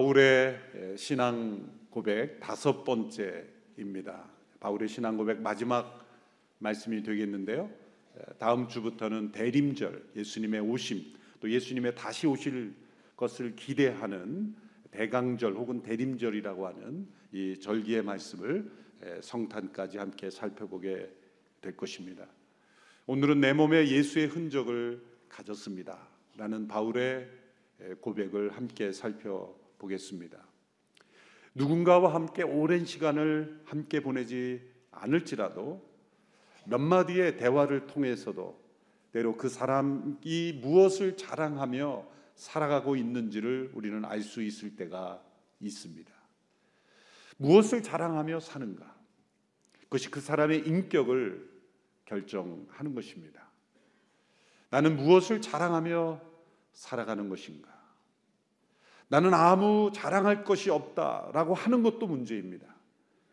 바울의 0.00 0.96
신앙 0.96 1.70
고백 1.90 2.40
다섯 2.40 2.84
번째입니다. 2.84 4.30
바울의 4.58 4.88
신앙 4.88 5.18
고백 5.18 5.42
마지막 5.42 6.08
말씀이 6.56 7.02
되겠는데요. 7.02 7.70
다음 8.38 8.66
주부터는 8.66 9.30
대림절, 9.30 10.12
예수님의 10.16 10.60
오심, 10.60 11.04
또 11.40 11.50
예수님의 11.50 11.96
다시 11.96 12.26
오실 12.26 12.72
것을 13.14 13.54
기대하는 13.56 14.54
대강절 14.90 15.52
혹은 15.52 15.82
대림절이라고 15.82 16.66
하는 16.66 17.06
이 17.32 17.58
절기의 17.60 18.02
말씀을 18.02 18.70
성탄까지 19.20 19.98
함께 19.98 20.30
살펴보게 20.30 21.10
될 21.60 21.76
것입니다. 21.76 22.26
오늘은 23.04 23.42
내 23.42 23.52
몸에 23.52 23.86
예수의 23.86 24.28
흔적을 24.28 25.02
가졌습니다. 25.28 26.08
라는 26.38 26.66
바울의 26.68 27.28
고백을 28.00 28.56
함께 28.56 28.92
살펴 28.92 29.59
보겠습니다. 29.80 30.46
누군가와 31.54 32.14
함께 32.14 32.42
오랜 32.42 32.84
시간을 32.84 33.62
함께 33.64 34.00
보내지 34.00 34.62
않을지라도 34.92 35.84
몇 36.66 36.78
마디의 36.78 37.36
대화를 37.36 37.86
통해서도 37.88 38.60
때로 39.12 39.36
그 39.36 39.48
사람이 39.48 40.60
무엇을 40.62 41.16
자랑하며 41.16 42.06
살아가고 42.36 42.94
있는지를 42.94 43.72
우리는 43.74 44.04
알 44.04 44.22
수 44.22 44.42
있을 44.42 44.76
때가 44.76 45.22
있습니다. 45.58 46.12
무엇을 47.38 47.82
자랑하며 47.82 48.40
사는가? 48.40 48.94
그것이 49.80 50.10
그 50.10 50.20
사람의 50.20 50.68
인격을 50.68 51.50
결정하는 52.04 52.94
것입니다. 52.94 53.50
나는 54.70 54.96
무엇을 54.96 55.40
자랑하며 55.40 56.20
살아가는 56.72 57.28
것인가? 57.28 57.69
나는 59.10 59.34
아무 59.34 59.90
자랑할 59.92 60.44
것이 60.44 60.70
없다라고 60.70 61.54
하는 61.54 61.82
것도 61.82 62.06
문제입니다. 62.06 62.64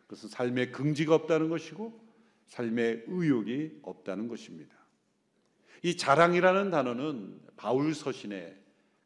그것은 0.02 0.28
삶에 0.28 0.70
긍지가 0.70 1.14
없다는 1.14 1.48
것이고 1.48 2.00
삶의 2.46 3.04
의욕이 3.06 3.78
없다는 3.82 4.26
것입니다. 4.26 4.74
이 5.84 5.96
자랑이라는 5.96 6.70
단어는 6.70 7.40
바울 7.56 7.94
서신에 7.94 8.56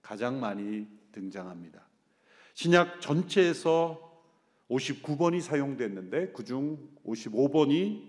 가장 0.01 0.41
많이 0.41 0.87
등장합니다. 1.13 1.87
신약 2.55 3.03
전체에서 3.03 4.11
59번이 4.71 5.43
사용됐는데 5.43 6.33
그중 6.33 6.79
55번이 7.05 8.09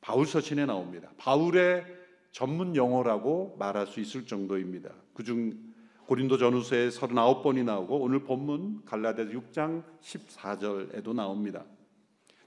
바울 0.00 0.26
서신에 0.26 0.64
나옵니다. 0.64 1.10
바울의 1.16 1.86
전문 2.30 2.76
영어라고 2.76 3.56
말할 3.58 3.88
수 3.88 3.98
있을 3.98 4.26
정도입니다. 4.26 4.92
그중 5.12 5.71
고린도 6.06 6.36
전후서에 6.36 6.88
39번이 6.88 7.64
나오고 7.64 8.00
오늘 8.00 8.24
본문 8.24 8.84
갈라디아서 8.84 9.30
6장 9.30 9.82
14절에도 10.00 11.14
나옵니다. 11.14 11.64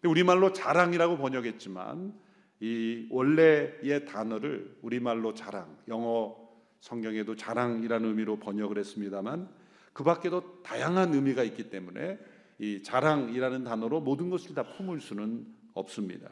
우리말로 0.03 0.53
자랑이라고 0.53 1.17
번역했지만 1.17 2.13
이 2.59 3.07
원래의 3.09 4.05
단어를 4.05 4.77
우리말로 4.81 5.33
자랑, 5.33 5.77
영어 5.87 6.35
성경에도 6.79 7.35
자랑이라는 7.35 8.07
의미로 8.07 8.37
번역을 8.37 8.77
했습니다만 8.77 9.49
그 9.93 10.03
밖에도 10.03 10.61
다양한 10.61 11.13
의미가 11.13 11.43
있기 11.43 11.69
때문에 11.69 12.19
이 12.59 12.83
자랑이라는 12.83 13.63
단어로 13.63 14.01
모든 14.01 14.29
것을 14.29 14.53
다 14.53 14.63
품을 14.63 15.01
수는 15.01 15.45
없습니다. 15.73 16.29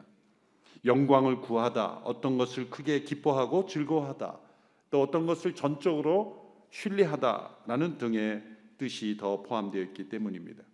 영광을 0.84 1.40
구하다, 1.40 2.02
어떤 2.04 2.38
것을 2.38 2.70
크게 2.70 3.00
기뻐하고 3.00 3.66
즐거워하다, 3.66 4.38
또 4.90 5.02
어떤 5.02 5.26
것을 5.26 5.54
전적으로 5.54 6.43
신뢰하다라는 6.74 7.98
등의 7.98 8.42
뜻이 8.78 9.16
더 9.16 9.42
포함되어 9.42 9.80
있기 9.82 10.08
때문입니다. 10.08 10.64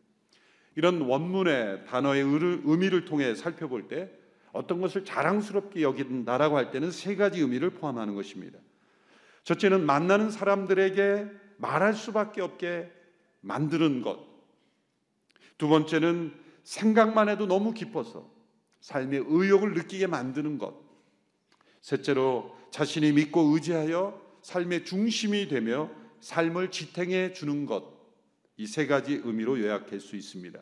이런 0.75 1.03
원문의 1.03 1.85
단어의 1.87 2.23
의미를 2.23 3.05
통해 3.05 3.35
살펴볼 3.35 3.87
때 3.87 4.11
어떤 4.53 4.81
것을 4.81 5.05
자랑스럽게 5.05 5.83
여긴다라고 5.83 6.57
할 6.57 6.71
때는 6.71 6.91
세 6.91 7.17
가지 7.17 7.41
의미를 7.41 7.71
포함하는 7.71 8.15
것입니다. 8.15 8.59
첫째는 9.45 9.85
만나는 9.85 10.31
사람들에게 10.31 11.27
말할 11.59 11.93
수밖에 11.93 12.41
없게 12.41 12.91
만드는 13.43 14.01
것. 14.01 14.27
두 15.59 15.69
번째는 15.69 16.33
생각만 16.63 17.29
해도 17.29 17.47
너무 17.47 17.75
깊어서 17.75 18.31
삶의 18.81 19.25
의욕을 19.27 19.75
느끼게 19.75 20.07
만드는 20.07 20.57
것. 20.57 20.75
셋째로 21.83 22.57
자신이 22.71 23.13
믿고 23.13 23.55
의지하여 23.55 24.30
삶의 24.51 24.85
중심이 24.85 25.47
되며 25.47 25.91
삶을 26.21 26.73
지탱해 26.73 27.33
주는 27.35 27.67
것. 27.67 28.01
이 28.57 28.67
세 28.67 28.87
가지 28.87 29.15
의미로 29.25 29.59
요약할 29.61 30.01
수 30.01 30.17
있습니다. 30.17 30.61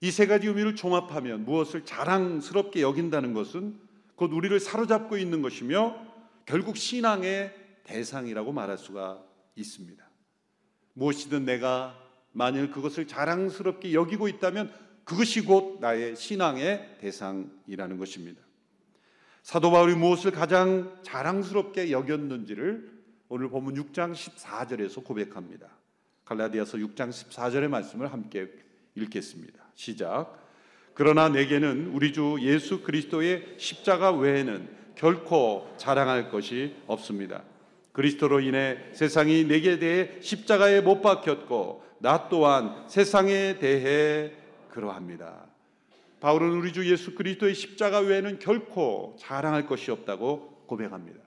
이 0.00 0.10
세 0.12 0.26
가지 0.26 0.46
의미를 0.46 0.76
종합하면 0.76 1.44
무엇을 1.44 1.84
자랑스럽게 1.84 2.82
여긴다는 2.82 3.34
것은 3.34 3.80
곧 4.14 4.32
우리를 4.32 4.58
사로잡고 4.60 5.18
있는 5.18 5.42
것이며 5.42 5.96
결국 6.46 6.76
신앙의 6.76 7.52
대상이라고 7.82 8.52
말할 8.52 8.78
수가 8.78 9.22
있습니다. 9.56 10.08
무엇이든 10.94 11.44
내가 11.44 11.98
만일 12.32 12.70
그것을 12.70 13.08
자랑스럽게 13.08 13.92
여기고 13.92 14.28
있다면 14.28 14.72
그것이 15.04 15.40
곧 15.40 15.78
나의 15.80 16.14
신앙의 16.14 16.98
대상이라는 17.00 17.98
것입니다. 17.98 18.47
사도 19.42 19.70
바울이 19.70 19.94
무엇을 19.94 20.30
가장 20.30 20.98
자랑스럽게 21.02 21.90
여겼는지를 21.90 22.98
오늘 23.28 23.48
본문 23.48 23.74
6장 23.74 24.12
14절에서 24.12 25.04
고백합니다. 25.04 25.68
갈라디아서 26.24 26.78
6장 26.78 27.10
14절의 27.10 27.68
말씀을 27.68 28.12
함께 28.12 28.48
읽겠습니다. 28.94 29.58
시작. 29.74 30.36
그러나 30.94 31.28
내게는 31.28 31.92
우리 31.94 32.12
주 32.12 32.38
예수 32.40 32.82
그리스도의 32.82 33.54
십자가 33.56 34.10
외에는 34.12 34.68
결코 34.96 35.72
자랑할 35.76 36.28
것이 36.28 36.74
없습니다. 36.86 37.44
그리스도로 37.92 38.40
인해 38.40 38.78
세상이 38.92 39.44
내게 39.44 39.78
대해 39.78 40.20
십자가에 40.20 40.80
못 40.80 41.00
박혔고 41.00 41.84
나 42.00 42.28
또한 42.28 42.84
세상에 42.88 43.58
대해 43.58 44.32
그러합니다. 44.70 45.47
바울은 46.20 46.50
우리 46.50 46.72
주 46.72 46.90
예수 46.90 47.14
그리스도의 47.14 47.54
십자가 47.54 48.00
외에는 48.00 48.38
결코 48.40 49.16
자랑할 49.18 49.66
것이 49.66 49.90
없다고 49.90 50.64
고백합니다. 50.66 51.20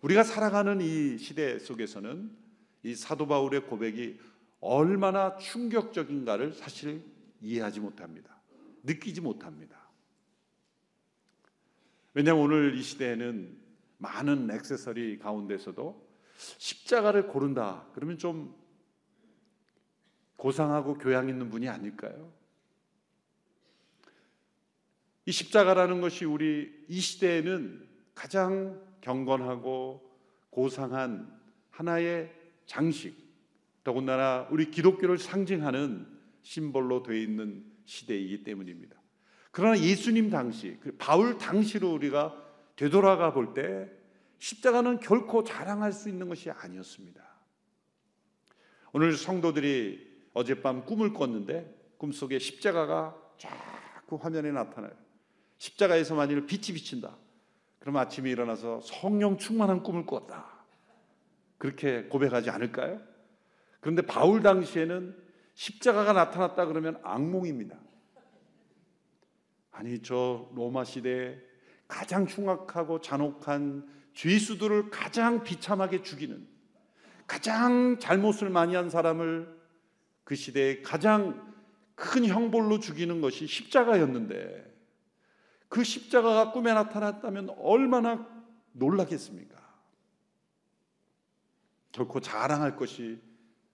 우리가 0.00 0.22
살아가는 0.22 0.80
이 0.80 1.18
시대 1.18 1.58
속에서는 1.58 2.30
이 2.84 2.94
사도 2.94 3.26
바울의 3.26 3.66
고백이 3.66 4.18
얼마나 4.60 5.36
충격적인가를 5.36 6.54
사실 6.54 7.02
이해하지 7.40 7.80
못합니다. 7.80 8.40
느끼지 8.82 9.20
못합니다. 9.20 9.76
왜냐하면 12.14 12.44
오늘 12.44 12.74
이 12.76 12.82
시대에는 12.82 13.58
많은 13.98 14.50
액세서리 14.50 15.18
가운데서도 15.18 16.08
십자가를 16.36 17.28
고른다. 17.28 17.86
그러면 17.94 18.16
좀 18.16 18.56
고상하고 20.36 20.94
교양 20.94 21.28
있는 21.28 21.50
분이 21.50 21.68
아닐까요? 21.68 22.37
이 25.28 25.30
십자가라는 25.30 26.00
것이 26.00 26.24
우리 26.24 26.72
이 26.88 27.00
시대에는 27.00 27.86
가장 28.14 28.80
경건하고 29.02 30.10
고상한 30.48 31.30
하나의 31.68 32.32
장식, 32.64 33.14
더군다나 33.84 34.48
우리 34.50 34.70
기독교를 34.70 35.18
상징하는 35.18 36.06
심벌로 36.40 37.02
되어 37.02 37.14
있는 37.14 37.62
시대이기 37.84 38.42
때문입니다. 38.42 38.96
그러나 39.50 39.78
예수님 39.78 40.30
당시, 40.30 40.78
그 40.80 40.96
바울 40.96 41.36
당시로 41.36 41.92
우리가 41.92 42.34
되돌아가 42.76 43.34
볼 43.34 43.52
때 43.52 43.86
십자가는 44.38 44.98
결코 45.00 45.44
자랑할 45.44 45.92
수 45.92 46.08
있는 46.08 46.30
것이 46.30 46.50
아니었습니다. 46.50 47.22
오늘 48.94 49.12
성도들이 49.14 50.30
어젯밤 50.32 50.86
꿈을 50.86 51.12
꿨는데 51.12 51.96
꿈속에 51.98 52.38
십자가가 52.38 53.14
자꾸 53.36 54.16
화면에 54.16 54.52
나타나요. 54.52 55.07
십자가에서 55.58 56.14
만일 56.14 56.46
빛이 56.46 56.74
비친다. 56.74 57.16
그럼 57.78 57.96
아침에 57.96 58.30
일어나서 58.30 58.80
성령 58.80 59.36
충만한 59.38 59.82
꿈을 59.82 60.06
꿨다. 60.06 60.46
그렇게 61.58 62.04
고백하지 62.04 62.50
않을까요? 62.50 63.00
그런데 63.80 64.02
바울 64.02 64.42
당시에는 64.42 65.16
십자가가 65.54 66.12
나타났다 66.12 66.66
그러면 66.66 67.00
악몽입니다. 67.02 67.76
아니 69.72 70.02
저 70.02 70.48
로마 70.54 70.84
시대에 70.84 71.38
가장 71.86 72.24
흉악하고 72.24 73.00
잔혹한 73.00 73.88
죄수들을 74.14 74.90
가장 74.90 75.42
비참하게 75.44 76.02
죽이는 76.02 76.46
가장 77.26 77.98
잘못을 77.98 78.50
많이 78.50 78.74
한 78.74 78.90
사람을 78.90 79.56
그 80.24 80.34
시대에 80.34 80.82
가장 80.82 81.54
큰 81.94 82.26
형벌로 82.26 82.80
죽이는 82.80 83.20
것이 83.20 83.46
십자가였는데 83.46 84.68
그 85.68 85.84
십자가가 85.84 86.52
꿈에 86.52 86.72
나타났다면 86.72 87.50
얼마나 87.58 88.26
놀라겠습니까? 88.72 89.56
결코 91.92 92.20
자랑할 92.20 92.76
것이 92.76 93.20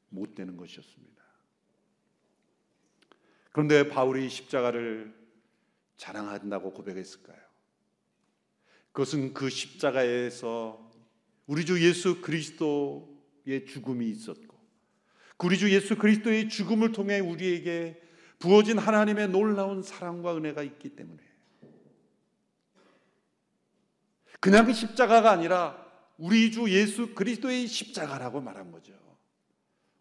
못 0.09 0.35
되는 0.35 0.57
것이었습니다. 0.57 1.23
그런데 3.53 3.89
바울이 3.89 4.29
십자가를 4.29 5.15
자랑한다고 5.97 6.73
고백했을까요? 6.73 7.39
그것은 8.93 9.35
그 9.35 9.51
십자가에서 9.51 10.91
우리 11.47 11.65
주 11.65 11.85
예수 11.85 12.21
그리스도의 12.21 13.67
죽음이 13.67 14.09
있었고, 14.09 14.55
우리 15.45 15.59
주 15.59 15.71
예수 15.73 15.97
그리스도의 15.97 16.49
죽음을 16.49 16.93
통해 16.93 17.21
우리에게 17.21 18.01
부어진 18.39 18.79
하나님의 18.79 19.29
놀라운 19.29 19.83
사랑과 19.83 20.37
은혜가 20.37 20.63
있기 20.63 20.97
때문에 20.97 21.23
그냥 24.45 24.71
십자가가 24.71 25.31
아니라 25.31 25.75
우리 26.19 26.51
주 26.51 26.69
예수 26.69 27.15
그리스도의 27.15 27.67
십자가라고 27.67 28.43
말한 28.43 28.73
거죠. 28.73 28.93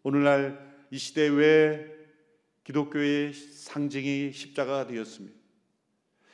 오늘날 0.04 0.86
이 0.92 0.98
시대 0.98 1.30
왜 1.30 1.90
기독교의 2.66 3.34
상징이 3.34 4.34
십자가가 4.34 4.88
되었습니다. 4.88 5.40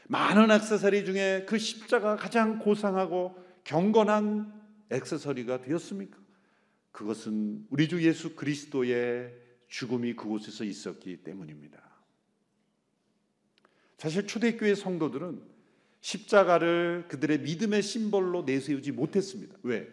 많은 0.07 0.49
액세서리 0.49 1.05
중에 1.05 1.45
그 1.47 1.59
십자가 1.59 2.15
가장 2.15 2.57
고상하고 2.57 3.35
경건한 3.63 4.59
액세서리가 4.89 5.61
되었습니까? 5.61 6.17
그것은 6.91 7.67
우리 7.69 7.87
주 7.87 8.03
예수 8.03 8.35
그리스도의 8.35 9.35
죽음이 9.67 10.15
그곳에서 10.15 10.63
있었기 10.63 11.17
때문입니다. 11.17 11.79
사실 13.99 14.25
초대교회 14.25 14.73
성도들은 14.73 15.58
십자가를 16.01 17.05
그들의 17.09 17.39
믿음의 17.41 17.81
심벌로 17.81 18.43
내세우지 18.43 18.91
못했습니다. 18.91 19.55
왜? 19.63 19.87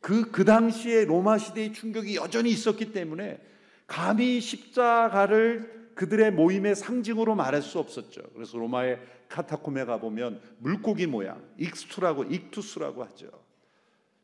그, 0.00 0.30
그 0.30 0.44
당시에 0.44 1.04
로마 1.04 1.38
시대의 1.38 1.72
충격이 1.72 2.16
여전히 2.16 2.50
있었기 2.50 2.92
때문에 2.92 3.40
감히 3.86 4.40
십자가를 4.40 5.90
그들의 5.94 6.32
모임의 6.32 6.74
상징으로 6.74 7.34
말할 7.34 7.62
수 7.62 7.78
없었죠. 7.78 8.22
그래서 8.34 8.58
로마의 8.58 9.00
카타콤에 9.28 9.84
가보면 9.84 10.40
물고기 10.58 11.06
모양, 11.06 11.42
익스투라고, 11.58 12.24
익투스라고 12.24 13.04
하죠. 13.04 13.30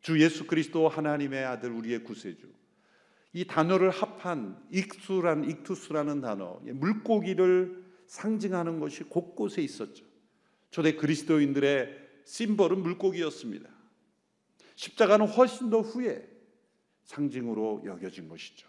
주 0.00 0.20
예수 0.20 0.46
그리스도 0.46 0.88
하나님의 0.88 1.44
아들 1.44 1.70
우리의 1.70 2.04
구세주. 2.04 2.46
이 3.32 3.44
단어를 3.46 3.90
합한 3.90 4.58
익수란 4.70 5.48
익투스라는 5.48 6.20
단어, 6.20 6.60
물고기를 6.64 7.84
상징하는 8.06 8.80
것이 8.80 9.04
곳곳에 9.04 9.62
있었죠. 9.62 10.09
초대 10.70 10.94
그리스도인들의 10.94 12.08
심벌은 12.24 12.82
물고기였습니다. 12.82 13.68
십자가는 14.76 15.26
훨씬 15.26 15.68
더 15.68 15.80
후에 15.80 16.28
상징으로 17.04 17.82
여겨진 17.84 18.28
것이죠. 18.28 18.68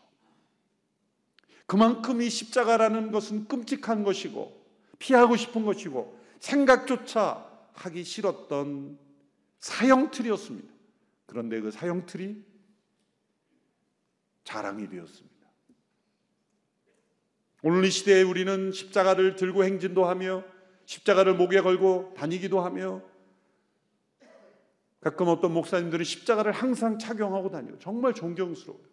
그만큼 1.66 2.22
이 2.22 2.30
십자가라는 2.30 3.12
것은 3.12 3.48
끔찍한 3.48 4.04
것이고 4.04 4.62
피하고 5.00 5.38
싶은 5.38 5.64
것이고 5.64 6.20
생각조차 6.40 7.50
하기 7.74 8.04
싫었던 8.04 9.00
사형틀이었습니다. 9.60 10.74
그런데 11.28 11.62
그 11.62 11.72
사형틀이 11.72 12.44
자랑이 14.44 14.90
되었습니다. 14.90 15.32
오늘 17.64 17.86
이 17.86 17.92
시대에 17.92 18.24
우리는 18.24 18.72
십자가를 18.72 19.36
들고 19.36 19.64
행진도 19.64 20.06
하며 20.06 20.44
십자가를 20.92 21.36
목에 21.36 21.62
걸고 21.62 22.14
다니기도 22.18 22.60
하며 22.60 23.02
가끔 25.00 25.30
어떤 25.30 25.54
목사님들은 25.54 26.04
십자가를 26.04 26.52
항상 26.52 27.00
착용하고 27.00 27.50
다니고 27.50 27.80
정말 27.80 28.14
존경스러워요. 28.14 28.84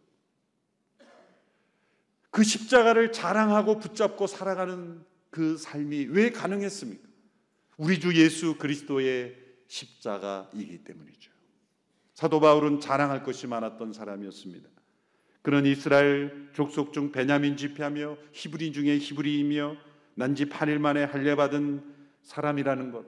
그 2.31 2.45
십자가를 2.45 3.11
자랑하고 3.11 3.81
붙잡고 3.81 4.29
살아가는 4.29 5.05
그 5.31 5.57
삶이 5.57 6.07
왜 6.11 6.31
가능했습니까? 6.31 7.07
우리 7.79 7.99
주 7.99 8.15
예수 8.15 8.57
그리스도의 8.59 9.37
십자가이기 9.67 10.85
때문이죠. 10.85 11.33
사도 12.15 12.39
바울은 12.39 12.79
자랑할 12.79 13.25
것이 13.25 13.49
많았던 13.49 13.93
사람이었습니다. 13.93 14.69
그는 15.43 15.67
이스라엘 15.67 16.51
족속 16.53 16.93
중 16.93 17.11
베냐민 17.11 17.57
지폐하며 17.57 18.17
히브리 18.33 18.73
중에 18.73 18.99
히브리이며 18.99 19.88
난지 20.19 20.47
8일 20.47 20.79
만에 20.79 21.05
할례받은 21.05 21.95
사람이라는 22.23 22.91
것. 22.91 23.07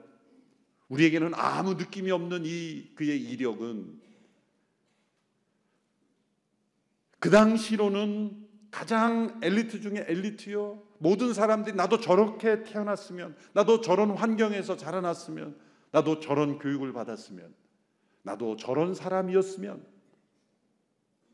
우리에게는 0.87 1.33
아무 1.35 1.73
느낌이 1.73 2.09
없는 2.09 2.43
이 2.45 2.95
그의 2.95 3.21
이력은 3.21 3.99
그 7.19 7.29
당시로는 7.29 8.47
가장 8.71 9.41
엘리트 9.43 9.81
중에 9.81 10.05
엘리트요. 10.07 10.81
모든 10.99 11.33
사람들이 11.33 11.75
나도 11.75 11.99
저렇게 11.99 12.63
태어났으면, 12.63 13.35
나도 13.51 13.81
저런 13.81 14.11
환경에서 14.11 14.77
자라났으면, 14.77 15.59
나도 15.91 16.21
저런 16.21 16.59
교육을 16.59 16.93
받았으면, 16.93 17.53
나도 18.23 18.55
저런 18.55 18.95
사람이었으면 18.95 19.85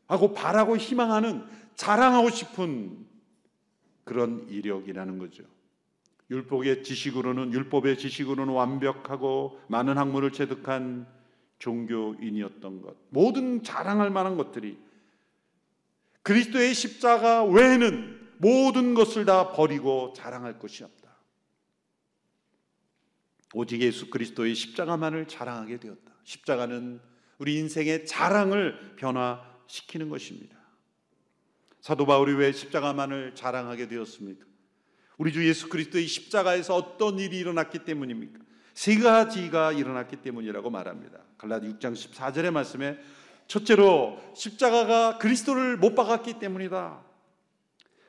하고 0.08 0.32
바라고 0.32 0.76
희망하는 0.76 1.44
자랑하고 1.76 2.30
싶은 2.30 3.06
그런 4.02 4.48
이력이라는 4.48 5.18
거죠. 5.18 5.44
율법의 6.30 6.82
지식으로는 6.82 7.52
율법의 7.52 7.98
지식으로는 7.98 8.52
완벽하고 8.52 9.60
많은 9.68 9.96
학문을 9.96 10.32
체득한 10.32 11.06
종교인이었던 11.58 12.82
것. 12.82 12.96
모든 13.08 13.62
자랑할 13.62 14.10
만한 14.10 14.36
것들이 14.36 14.78
그리스도의 16.22 16.74
십자가 16.74 17.44
외에는 17.44 18.28
모든 18.38 18.94
것을 18.94 19.24
다 19.24 19.52
버리고 19.52 20.12
자랑할 20.14 20.58
것이 20.58 20.84
없다. 20.84 21.08
오직 23.54 23.80
예수 23.80 24.10
그리스도의 24.10 24.54
십자가만을 24.54 25.26
자랑하게 25.26 25.80
되었다. 25.80 26.12
십자가는 26.24 27.00
우리 27.38 27.56
인생의 27.56 28.04
자랑을 28.04 28.96
변화시키는 28.96 30.10
것입니다. 30.10 30.58
사도 31.80 32.04
바울이 32.04 32.34
왜 32.34 32.52
십자가만을 32.52 33.34
자랑하게 33.34 33.88
되었습니까? 33.88 34.47
우리 35.18 35.32
주 35.32 35.46
예수 35.46 35.68
그리스도의 35.68 36.06
십자가에서 36.06 36.74
어떤 36.74 37.18
일이 37.18 37.38
일어났기 37.38 37.80
때문입니까? 37.80 38.38
세 38.72 38.94
가지가 38.96 39.72
일어났기 39.72 40.16
때문이라고 40.16 40.70
말합니다. 40.70 41.18
갈라디 41.36 41.66
6장 41.74 41.92
14절의 41.92 42.52
말씀에 42.52 42.98
첫째로 43.48 44.18
십자가가 44.34 45.18
그리스도를 45.18 45.76
못 45.76 45.96
박았기 45.96 46.38
때문이다. 46.38 47.02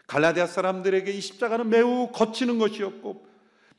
갈라디아 0.06 0.46
사람들에게 0.46 1.12
이 1.12 1.22
십자가는 1.22 1.68
매우 1.70 2.12
거치는 2.12 2.60
것이었고 2.60 3.28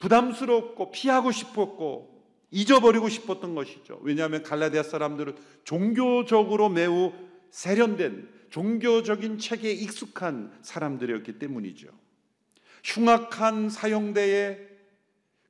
부담스럽고 0.00 0.90
피하고 0.90 1.30
싶었고 1.30 2.24
잊어버리고 2.50 3.08
싶었던 3.08 3.54
것이죠. 3.54 4.00
왜냐하면 4.02 4.42
갈라디아 4.42 4.82
사람들은 4.82 5.36
종교적으로 5.62 6.68
매우 6.68 7.12
세련된 7.50 8.28
종교적인 8.50 9.38
체계에 9.38 9.72
익숙한 9.72 10.52
사람들이었기 10.62 11.38
때문이죠. 11.38 11.88
흉악한 12.84 13.70
사형대에 13.70 14.58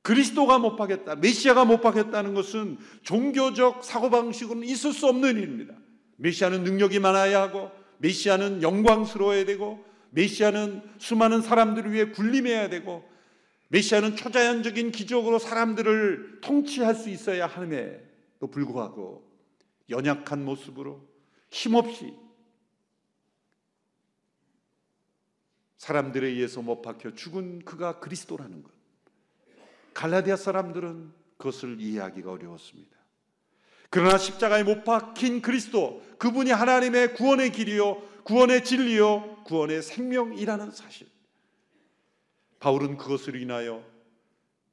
그리스도가 0.01 0.57
못 0.57 0.75
박겠다, 0.75 1.15
메시아가 1.15 1.65
못 1.65 1.81
박겠다는 1.81 2.33
것은 2.33 2.77
종교적 3.03 3.83
사고방식으로는 3.83 4.67
있을 4.67 4.93
수 4.93 5.07
없는 5.07 5.37
일입니다. 5.37 5.75
메시아는 6.17 6.63
능력이 6.63 6.99
많아야 6.99 7.41
하고, 7.41 7.71
메시아는 7.99 8.63
영광스러워야 8.63 9.45
되고, 9.45 9.83
메시아는 10.09 10.81
수많은 10.97 11.41
사람들을 11.41 11.91
위해 11.93 12.05
군림해야 12.05 12.69
되고, 12.69 13.03
메시아는 13.71 14.17
초자연적인 14.17 14.91
기적으로 14.91 15.39
사람들을 15.39 16.39
통치할 16.41 16.93
수 16.93 17.09
있어야 17.09 17.47
함에도 17.47 18.47
불구하고 18.51 19.25
연약한 19.89 20.43
모습으로 20.43 21.01
힘없이 21.49 22.13
사람들에 25.81 26.27
의해서 26.27 26.61
못 26.61 26.83
박혀 26.83 27.15
죽은 27.15 27.65
그가 27.65 27.99
그리스도라는 27.99 28.61
것. 28.61 28.71
갈라디아 29.95 30.35
사람들은 30.35 31.11
그것을 31.37 31.81
이해하기가 31.81 32.31
어려웠습니다. 32.31 32.95
그러나 33.89 34.19
십자가에 34.19 34.63
못 34.63 34.83
박힌 34.83 35.41
그리스도, 35.41 36.03
그분이 36.19 36.51
하나님의 36.51 37.15
구원의 37.15 37.51
길이요, 37.51 37.99
구원의 38.25 38.63
진리요, 38.63 39.43
구원의 39.45 39.81
생명이라는 39.81 40.69
사실. 40.69 41.07
바울은 42.59 42.97
그것을 42.97 43.41
인하여 43.41 43.83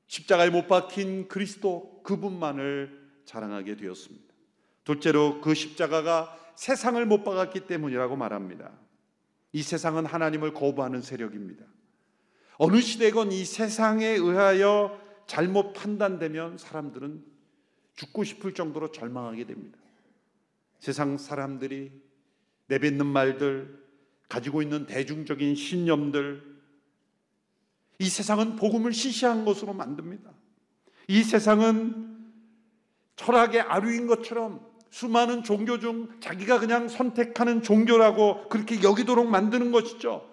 십자가에 0.09 0.51
못 0.51 0.69
박힌 0.69 1.27
그리스도 1.29 2.03
그분만을 2.03 3.23
자랑하게 3.25 3.77
되었습니다. 3.77 4.35
둘째로 4.85 5.41
그 5.41 5.55
십자가가 5.55 6.39
세상을 6.55 7.03
못 7.07 7.25
박았기 7.25 7.61
때문이라고 7.61 8.15
말합니다. 8.15 8.88
이 9.53 9.63
세상은 9.63 10.07
하나님을 10.07 10.53
거부하는 10.53 11.03
세력입니다. 11.03 11.65
어느 12.59 12.81
시대건 12.81 13.33
이 13.33 13.45
세상에 13.45 14.07
의하여 14.07 15.01
잘못 15.27 15.73
판단되면 15.73 16.59
사람들은 16.59 17.25
죽고 17.95 18.25
싶을 18.25 18.55
정도로 18.55 18.91
절망하게 18.91 19.45
됩니다. 19.45 19.79
세상 20.79 21.19
사람들이 21.19 21.93
내뱉는 22.67 23.07
말들, 23.07 23.79
가지고 24.29 24.63
있는 24.63 24.87
대중적인 24.87 25.55
신념들, 25.55 26.43
이 27.99 28.09
세상은 28.09 28.57
복음을 28.57 28.93
시시한 28.93 29.45
것으로 29.45 29.73
만듭니다. 29.73 30.31
이 31.09 31.23
세상은 31.23 32.33
철학의 33.17 33.63
아류인 33.63 34.07
것처럼 34.07 34.68
수많은 34.91 35.43
종교 35.43 35.79
중 35.79 36.09
자기가 36.21 36.61
그냥 36.61 36.89
선택하는 36.89 37.63
종교라고 37.63 38.49
그렇게 38.49 38.83
여기도록 38.83 39.29
만드는 39.29 39.73
것이죠. 39.73 40.29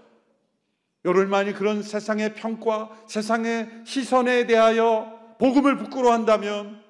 여러분만이 1.04 1.54
그런 1.54 1.84
세상의 1.84 2.34
평가, 2.34 2.90
세상의 3.08 3.84
시선에 3.86 4.48
대하여 4.48 5.36
복음을 5.40 5.78
부끄러워한다면 5.78 6.84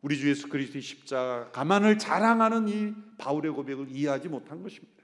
우리 0.00 0.18
주 0.18 0.28
예수 0.28 0.48
그리스도의 0.48 0.82
십자가 0.82 1.50
가만을 1.50 1.98
자랑하는 1.98 2.68
이 2.68 2.94
바울의 3.18 3.52
고백을 3.52 3.88
이해하지 3.90 4.28
못한 4.28 4.62
것입니다. 4.62 4.94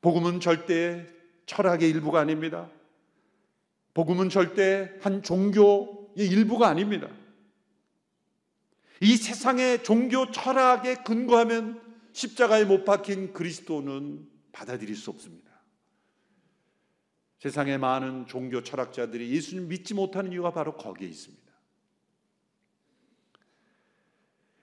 복음은 0.00 0.40
절대 0.40 1.06
철학의 1.46 1.88
일부가 1.90 2.20
아닙니다. 2.20 2.70
복음은 3.94 4.28
절대 4.28 4.92
한 5.00 5.22
종교의 5.22 6.28
일부가 6.28 6.68
아닙니다. 6.68 7.08
이 9.00 9.16
세상의 9.16 9.84
종교 9.84 10.30
철학에 10.30 10.96
근거하면 10.96 11.80
십자가에 12.12 12.64
못 12.64 12.84
박힌 12.84 13.32
그리스도는 13.32 14.28
받아들일 14.52 14.96
수 14.96 15.10
없습니다. 15.10 15.48
세상의 17.38 17.78
많은 17.78 18.26
종교 18.26 18.62
철학자들이 18.62 19.30
예수님 19.30 19.68
믿지 19.68 19.94
못하는 19.94 20.32
이유가 20.32 20.52
바로 20.52 20.76
거기에 20.76 21.08
있습니다. 21.08 21.48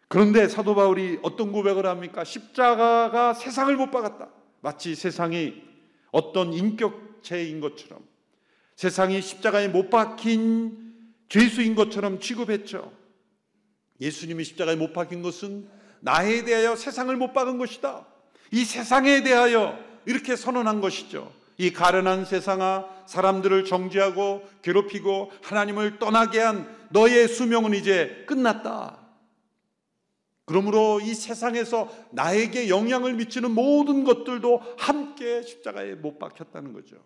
그런데 0.08 0.48
사도 0.48 0.76
바울이 0.76 1.20
어떤 1.24 1.52
고백을 1.52 1.86
합니까? 1.86 2.24
십자가가 2.24 3.34
세상을 3.34 3.76
못 3.76 3.92
박았다. 3.92 4.30
마치 4.62 4.96
세상이 4.96 5.64
어떤 6.12 6.54
인격체인 6.54 7.60
것처럼 7.60 8.06
세상이 8.76 9.22
십자가에 9.22 9.70
못 9.70 9.90
박힌 9.90 11.14
죄수인 11.30 11.76
것처럼 11.76 12.20
취급했죠. 12.20 13.05
예수님이 14.02 14.44
십자가에 14.44 14.76
못 14.76 14.94
박힌 14.94 15.22
것은 15.22 15.68
나에 16.02 16.44
대하여 16.44 16.76
세상을 16.76 17.16
못 17.16 17.34
박은 17.34 17.58
것이다. 17.58 18.06
이 18.52 18.64
세상에 18.64 19.24
대하여 19.24 19.78
이렇게 20.06 20.36
선언한 20.36 20.82
것이죠. 20.82 21.32
이 21.58 21.72
가련한 21.72 22.26
세상아 22.26 22.86
사람들을 23.08 23.66
정죄하고 23.66 24.44
괴롭히고 24.62 25.32
하나님을 25.42 26.00
떠나게 26.00 26.40
한 26.40 26.88
너의 26.90 27.28
수명은 27.28 27.74
이제 27.74 28.24
끝났다. 28.28 29.00
그러므로 30.46 31.00
이 31.02 31.14
세상에서 31.16 31.90
나에게 32.12 32.70
영향을 32.70 33.16
미치는 33.16 33.52
모든 33.52 34.04
것들도 34.04 34.62
함께 34.78 35.42
십자가에 35.42 35.96
못 35.96 36.20
박혔다는 36.20 36.72
거죠. 36.74 36.98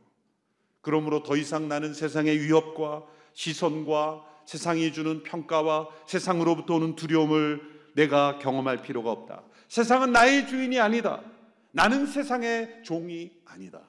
그러므로 0.82 1.24
더 1.24 1.38
이상 1.38 1.70
나는 1.70 1.94
세상의 1.94 2.42
위협과 2.42 3.04
시선과 3.34 4.26
세상이 4.50 4.92
주는 4.94 5.22
평가와 5.22 5.90
세상으로부터 6.08 6.74
오는 6.74 6.96
두려움을 6.96 7.62
내가 7.94 8.40
경험할 8.40 8.82
필요가 8.82 9.12
없다. 9.12 9.44
세상은 9.68 10.12
나의 10.12 10.48
주인이 10.48 10.80
아니다. 10.80 11.24
나는 11.70 12.08
세상의 12.08 12.82
종이 12.84 13.32
아니다. 13.46 13.80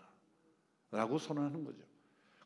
라고 0.91 1.19
선언하는 1.19 1.65
거죠. 1.65 1.79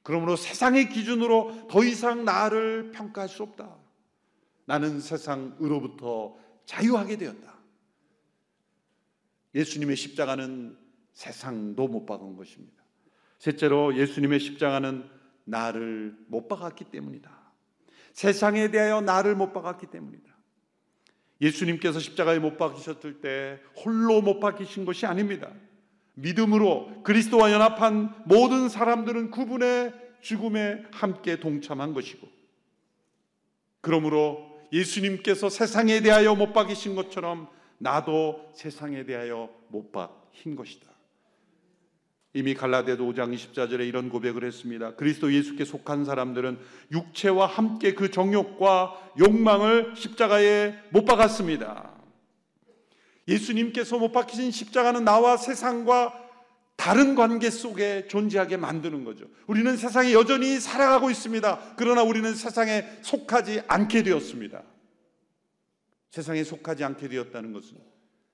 그러므로 0.04 0.36
세상의 0.36 0.90
기준으로 0.90 1.66
더 1.68 1.82
이상 1.82 2.24
나를 2.24 2.92
평가할 2.92 3.28
수 3.28 3.42
없다. 3.42 3.74
나는 4.64 5.00
세상으로부터 5.00 6.36
자유하게 6.66 7.16
되었다. 7.16 7.52
예수님의 9.56 9.96
십자가는 9.96 10.78
세상도 11.14 11.88
못 11.88 12.06
박은 12.06 12.36
것입니다. 12.36 12.80
셋째로 13.40 13.96
예수님의 13.96 14.38
십자가는 14.38 15.10
나를 15.42 16.16
못 16.28 16.46
박았기 16.46 16.84
때문이다. 16.84 17.43
세상에 18.14 18.70
대하여 18.70 19.00
나를 19.00 19.34
못 19.34 19.52
박았기 19.52 19.88
때문이다. 19.88 20.32
예수님께서 21.40 21.98
십자가에 21.98 22.38
못 22.38 22.56
박히셨을 22.56 23.20
때 23.20 23.60
홀로 23.84 24.22
못 24.22 24.40
박히신 24.40 24.84
것이 24.84 25.04
아닙니다. 25.04 25.50
믿음으로 26.14 27.02
그리스도와 27.02 27.52
연합한 27.52 28.22
모든 28.24 28.68
사람들은 28.68 29.32
그분의 29.32 29.92
죽음에 30.20 30.84
함께 30.92 31.40
동참한 31.40 31.92
것이고 31.92 32.26
그러므로 33.80 34.58
예수님께서 34.72 35.50
세상에 35.50 36.00
대하여 36.00 36.34
못 36.34 36.52
박이신 36.52 36.94
것처럼 36.94 37.48
나도 37.78 38.52
세상에 38.54 39.04
대하여 39.04 39.50
못 39.68 39.90
박힌 39.90 40.54
것이다. 40.54 40.93
이미 42.36 42.52
갈라디아서 42.54 43.04
5장 43.04 43.32
24절에 43.32 43.86
이런 43.86 44.08
고백을 44.08 44.44
했습니다. 44.44 44.96
그리스도 44.96 45.32
예수께 45.32 45.64
속한 45.64 46.04
사람들은 46.04 46.58
육체와 46.90 47.46
함께 47.46 47.94
그 47.94 48.10
정욕과 48.10 49.12
욕망을 49.20 49.94
십자가에 49.94 50.74
못 50.90 51.04
박았습니다. 51.04 51.92
예수님께서 53.28 53.98
못 53.98 54.10
박히신 54.10 54.50
십자가는 54.50 55.04
나와 55.04 55.36
세상과 55.36 56.22
다른 56.74 57.14
관계 57.14 57.50
속에 57.50 58.08
존재하게 58.08 58.56
만드는 58.56 59.04
거죠. 59.04 59.26
우리는 59.46 59.76
세상에 59.76 60.12
여전히 60.12 60.58
살아가고 60.58 61.10
있습니다. 61.10 61.76
그러나 61.76 62.02
우리는 62.02 62.34
세상에 62.34 62.84
속하지 63.02 63.62
않게 63.68 64.02
되었습니다. 64.02 64.60
세상에 66.10 66.42
속하지 66.42 66.82
않게 66.82 67.08
되었다는 67.08 67.52
것은 67.52 67.76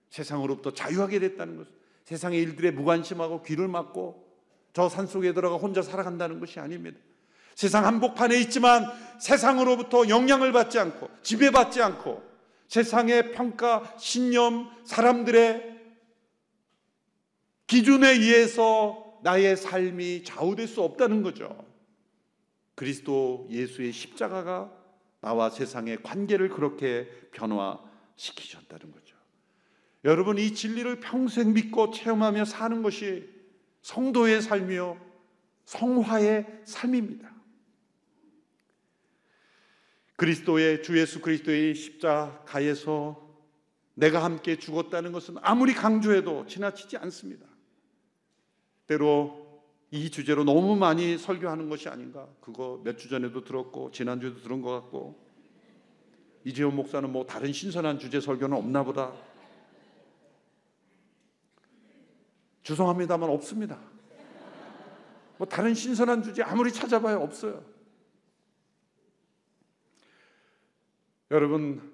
세상으로부터 0.08 0.72
자유하게 0.72 1.18
됐다는 1.18 1.58
것은 1.58 1.79
세상의 2.10 2.40
일들에 2.40 2.72
무관심하고 2.72 3.42
귀를 3.44 3.68
막고 3.68 4.28
저 4.72 4.88
산속에 4.88 5.32
들어가 5.32 5.56
혼자 5.56 5.80
살아간다는 5.80 6.40
것이 6.40 6.58
아닙니다. 6.58 6.98
세상 7.54 7.86
한복판에 7.86 8.36
있지만 8.40 8.84
세상으로부터 9.20 10.08
영향을 10.08 10.50
받지 10.50 10.80
않고 10.80 11.08
지배받지 11.22 11.80
않고 11.80 12.20
세상의 12.66 13.30
평가, 13.30 13.94
신념, 13.96 14.70
사람들의 14.84 15.78
기준에 17.68 18.10
의해서 18.10 19.20
나의 19.22 19.56
삶이 19.56 20.24
좌우될 20.24 20.66
수 20.66 20.82
없다는 20.82 21.22
거죠. 21.22 21.64
그리스도 22.74 23.46
예수의 23.50 23.92
십자가가 23.92 24.72
나와 25.20 25.48
세상의 25.50 26.02
관계를 26.02 26.48
그렇게 26.48 27.08
변화시키셨다는 27.30 28.90
거죠. 28.90 28.99
여러분 30.04 30.38
이 30.38 30.54
진리를 30.54 31.00
평생 31.00 31.52
믿고 31.52 31.90
체험하며 31.90 32.44
사는 32.44 32.82
것이 32.82 33.28
성도의 33.82 34.42
삶이요 34.42 34.98
성화의 35.64 36.62
삶입니다. 36.64 37.30
그리스도의 40.16 40.82
주 40.82 40.98
예수 40.98 41.20
그리스도의 41.20 41.74
십자가에서 41.74 43.28
내가 43.94 44.22
함께 44.24 44.56
죽었다는 44.56 45.12
것은 45.12 45.36
아무리 45.42 45.74
강조해도 45.74 46.46
지나치지 46.46 46.96
않습니다. 46.98 47.46
때로 48.86 49.62
이 49.90 50.10
주제로 50.10 50.44
너무 50.44 50.76
많이 50.76 51.18
설교하는 51.18 51.68
것이 51.68 51.88
아닌가. 51.88 52.28
그거 52.40 52.80
몇 52.84 52.96
주 52.96 53.08
전에도 53.08 53.44
들었고 53.44 53.90
지난주에도 53.92 54.40
들은 54.40 54.62
것 54.62 54.70
같고 54.72 55.30
이재용 56.44 56.76
목사는 56.76 57.10
뭐 57.10 57.26
다른 57.26 57.52
신선한 57.52 57.98
주제 57.98 58.20
설교는 58.20 58.56
없나 58.56 58.82
보다. 58.82 59.12
죄송합니다만 62.62 63.28
없습니다. 63.30 63.78
뭐 65.38 65.46
다른 65.46 65.74
신선한 65.74 66.22
주제 66.22 66.42
아무리 66.42 66.72
찾아봐야 66.72 67.16
없어요. 67.16 67.64
여러분 71.30 71.92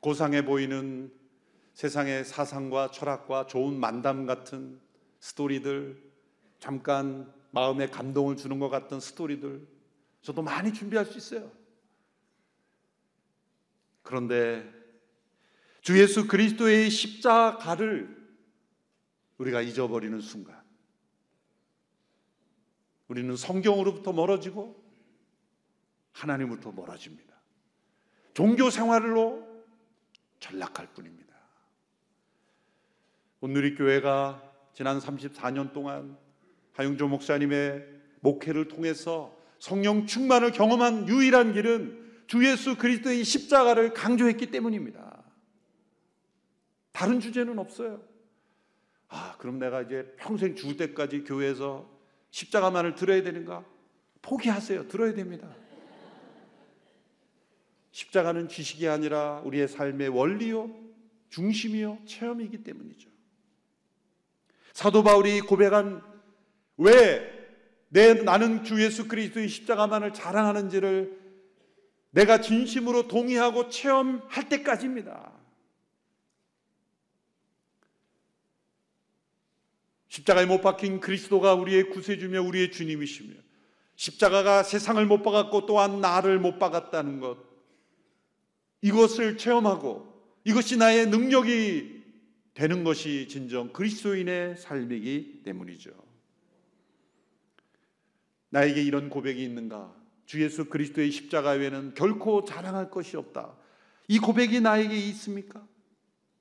고상해 0.00 0.44
보이는 0.44 1.12
세상의 1.74 2.24
사상과 2.24 2.90
철학과 2.90 3.46
좋은 3.46 3.78
만담 3.78 4.26
같은 4.26 4.80
스토리들 5.20 6.02
잠깐 6.58 7.32
마음에 7.50 7.86
감동을 7.86 8.36
주는 8.36 8.58
것 8.58 8.68
같은 8.68 8.98
스토리들 8.98 9.66
저도 10.22 10.42
많이 10.42 10.72
준비할 10.72 11.04
수 11.04 11.18
있어요. 11.18 11.50
그런데 14.02 14.68
주 15.80 16.00
예수 16.00 16.26
그리스도의 16.26 16.90
십자가를 16.90 18.21
우리가 19.42 19.60
잊어버리는 19.60 20.20
순간 20.20 20.60
우리는 23.08 23.36
성경으로부터 23.36 24.12
멀어지고 24.12 24.82
하나님으로부터 26.12 26.72
멀어집니다. 26.72 27.32
종교 28.34 28.70
생활로 28.70 29.46
전락할 30.40 30.92
뿐입니다. 30.94 31.34
오늘의 33.40 33.74
교회가 33.74 34.42
지난 34.72 34.98
34년 34.98 35.72
동안 35.72 36.16
하용조 36.72 37.08
목사님의 37.08 37.86
목회를 38.20 38.68
통해서 38.68 39.36
성령 39.58 40.06
충만을 40.06 40.52
경험한 40.52 41.08
유일한 41.08 41.52
길은 41.52 42.24
주 42.28 42.46
예수 42.46 42.78
그리스도의 42.78 43.24
십자가를 43.24 43.92
강조했기 43.92 44.50
때문입니다. 44.50 45.22
다른 46.92 47.20
주제는 47.20 47.58
없어요. 47.58 48.11
아, 49.14 49.36
그럼 49.38 49.58
내가 49.58 49.82
이제 49.82 50.14
평생 50.18 50.56
죽을 50.56 50.76
때까지 50.76 51.24
교회에서 51.24 51.88
십자가만을 52.30 52.94
들어야 52.94 53.22
되는가? 53.22 53.64
포기하세요. 54.22 54.88
들어야 54.88 55.12
됩니다. 55.14 55.48
십자가는 57.90 58.48
지식이 58.48 58.88
아니라 58.88 59.40
우리의 59.44 59.68
삶의 59.68 60.08
원리요, 60.08 60.70
중심이요, 61.28 61.98
체험이기 62.06 62.64
때문이죠. 62.64 63.10
사도 64.72 65.02
바울이 65.02 65.40
고백한 65.40 66.02
왜 66.78 67.42
내 67.92 68.14
나는 68.14 68.64
주 68.64 68.82
예수 68.82 69.06
그리스도의 69.06 69.48
십자가만을 69.48 70.14
자랑하는지를 70.14 71.18
내가 72.10 72.40
진심으로 72.40 73.06
동의하고 73.06 73.68
체험할 73.68 74.48
때까지입니다. 74.48 75.30
십자가에 80.12 80.44
못 80.44 80.60
박힌 80.60 81.00
그리스도가 81.00 81.54
우리의 81.54 81.88
구세주며 81.88 82.42
우리의 82.42 82.70
주님이시며 82.70 83.34
십자가가 83.96 84.62
세상을 84.62 85.04
못 85.06 85.22
박았고 85.22 85.64
또한 85.64 86.02
나를 86.02 86.38
못 86.38 86.58
박았다는 86.58 87.18
것 87.20 87.38
이것을 88.82 89.38
체험하고 89.38 90.12
이것이 90.44 90.76
나의 90.76 91.06
능력이 91.06 92.02
되는 92.52 92.84
것이 92.84 93.26
진정 93.28 93.72
그리스도인의 93.72 94.58
삶이기 94.58 95.44
때문이죠. 95.44 95.92
나에게 98.50 98.82
이런 98.82 99.08
고백이 99.08 99.42
있는가? 99.42 99.96
주 100.26 100.42
예수 100.42 100.66
그리스도의 100.66 101.10
십자가 101.10 101.52
외에는 101.52 101.94
결코 101.94 102.44
자랑할 102.44 102.90
것이 102.90 103.16
없다. 103.16 103.56
이 104.08 104.18
고백이 104.18 104.60
나에게 104.60 104.94
있습니까? 104.94 105.66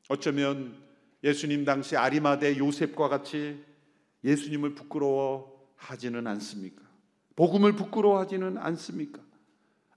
어쩌면 0.09 0.90
예수님 1.23 1.65
당시 1.65 1.95
아리마대 1.95 2.57
요셉과 2.57 3.09
같이 3.09 3.63
예수님을 4.23 4.75
부끄러워하지는 4.75 6.25
않습니까? 6.27 6.83
복음을 7.35 7.75
부끄러워하지는 7.75 8.57
않습니까? 8.57 9.21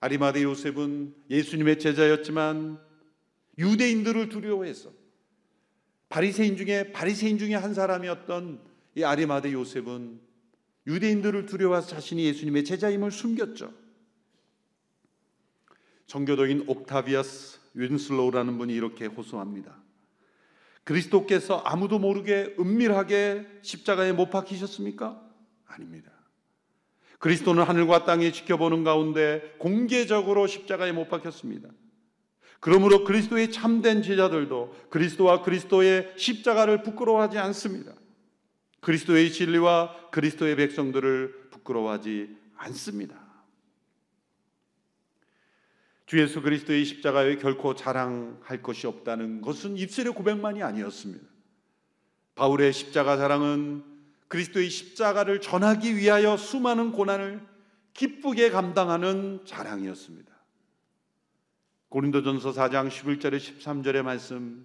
아리마대 0.00 0.42
요셉은 0.42 1.14
예수님의 1.30 1.78
제자였지만 1.78 2.78
유대인들을 3.58 4.28
두려워해서 4.28 4.90
바리새인 6.08 6.56
중에 6.56 6.92
바리새인 6.92 7.38
중에 7.38 7.54
한 7.54 7.74
사람이었던 7.74 8.60
이 8.96 9.04
아리마대 9.04 9.52
요셉은 9.52 10.20
유대인들을 10.86 11.46
두려워해서 11.46 11.88
자신이 11.88 12.24
예수님의 12.26 12.64
제자임을 12.64 13.10
숨겼죠. 13.10 13.72
정교도인 16.06 16.64
옥타비아스 16.66 17.60
윈슬로우라는 17.74 18.58
분이 18.58 18.74
이렇게 18.74 19.06
호소합니다. 19.06 19.83
그리스도께서 20.84 21.58
아무도 21.64 21.98
모르게 21.98 22.54
은밀하게 22.58 23.46
십자가에 23.62 24.12
못 24.12 24.30
박히셨습니까? 24.30 25.20
아닙니다. 25.66 26.12
그리스도는 27.18 27.62
하늘과 27.62 28.04
땅이 28.04 28.32
지켜보는 28.32 28.84
가운데 28.84 29.54
공개적으로 29.58 30.46
십자가에 30.46 30.92
못 30.92 31.08
박혔습니다. 31.08 31.70
그러므로 32.60 33.04
그리스도의 33.04 33.50
참된 33.50 34.02
제자들도 34.02 34.74
그리스도와 34.90 35.42
그리스도의 35.42 36.12
십자가를 36.16 36.82
부끄러워하지 36.82 37.38
않습니다. 37.38 37.92
그리스도의 38.80 39.32
진리와 39.32 40.10
그리스도의 40.10 40.56
백성들을 40.56 41.48
부끄러워하지 41.50 42.36
않습니다. 42.56 43.23
주 46.14 46.20
예수 46.20 46.42
그리스도의 46.42 46.84
십자가에 46.84 47.38
결코 47.38 47.74
자랑할 47.74 48.62
것이 48.62 48.86
없다는 48.86 49.40
것은 49.40 49.76
입술의 49.76 50.12
고백만이 50.12 50.62
아니었습니다. 50.62 51.26
바울의 52.36 52.72
십자가 52.72 53.16
자랑은 53.16 53.82
그리스도의 54.28 54.70
십자가를 54.70 55.40
전하기 55.40 55.96
위하여 55.96 56.36
수많은 56.36 56.92
고난을 56.92 57.44
기쁘게 57.94 58.50
감당하는 58.50 59.40
자랑이었습니다. 59.44 60.32
고린도전서 61.88 62.52
4장 62.52 62.88
11절에 62.88 63.36
13절의 63.36 64.02
말씀 64.02 64.64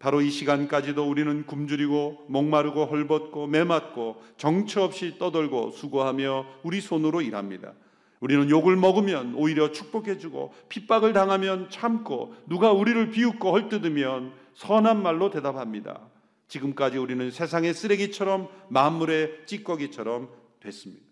바로 0.00 0.20
이 0.20 0.30
시간까지도 0.30 1.08
우리는 1.08 1.46
굶주리고 1.46 2.26
목마르고 2.28 2.86
헐벗고 2.86 3.46
매맞고 3.46 4.20
정처 4.36 4.82
없이 4.82 5.16
떠돌고 5.16 5.70
수고하며 5.70 6.44
우리 6.64 6.80
손으로 6.80 7.20
일합니다. 7.20 7.72
우리는 8.22 8.48
욕을 8.50 8.76
먹으면 8.76 9.34
오히려 9.34 9.72
축복해주고 9.72 10.54
핍박을 10.68 11.12
당하면 11.12 11.68
참고 11.70 12.36
누가 12.46 12.70
우리를 12.70 13.10
비웃고 13.10 13.50
헐뜯으면 13.50 14.32
선한 14.54 15.02
말로 15.02 15.28
대답합니다. 15.28 16.08
지금까지 16.46 16.98
우리는 16.98 17.32
세상의 17.32 17.74
쓰레기처럼 17.74 18.48
만물의 18.68 19.46
찌꺼기처럼 19.46 20.30
됐습니다. 20.60 21.02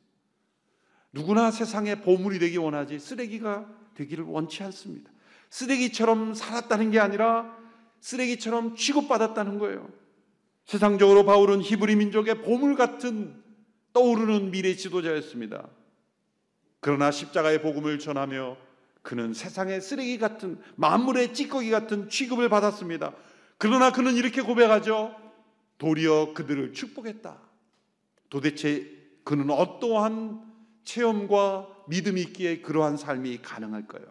누구나 1.13 1.51
세상의 1.51 2.03
보물이 2.03 2.39
되기 2.39 2.59
원하지 2.59 3.01
쓰레기가 3.01 3.67
되기를 3.95 4.25
원치 4.27 4.63
않습니다. 4.63 5.11
쓰레기처럼 5.49 6.35
살았다는 6.35 6.93
게 6.93 7.01
아니라 7.01 7.57
쓰레기처럼 7.99 8.77
취급받았다는 8.77 9.59
거예요. 9.59 9.89
세상적으로 10.65 11.25
바울은 11.25 11.61
히브리 11.61 11.97
민족의 11.97 12.43
보물 12.43 12.77
같은 12.77 13.43
떠오르는 13.95 14.53
미래 14.53 14.77
지도자였습니다. 14.77 15.67
그러나 16.81 17.11
십자가의 17.11 17.63
복음을 17.63 17.99
전하며 17.99 18.57
그는 19.03 19.33
세상의 19.33 19.81
쓰레기 19.81 20.19
같은 20.19 20.61
만물의 20.77 21.35
찌꺼기 21.35 21.71
같은 21.71 22.09
취급을 22.09 22.49
받았습니다. 22.49 23.15
그러나 23.59 23.93
그는 23.93 24.15
이렇게 24.15 24.43
고백하죠. 24.43 25.15
도리어 25.79 26.35
그들을 26.35 26.73
축복했다. 26.73 27.39
도대체 28.29 28.91
그는 29.25 29.51
어떠한 29.51 30.51
체험과 30.85 31.69
믿음이 31.89 32.21
있기에 32.23 32.61
그러한 32.61 32.97
삶이 32.97 33.43
가능할까요? 33.43 34.05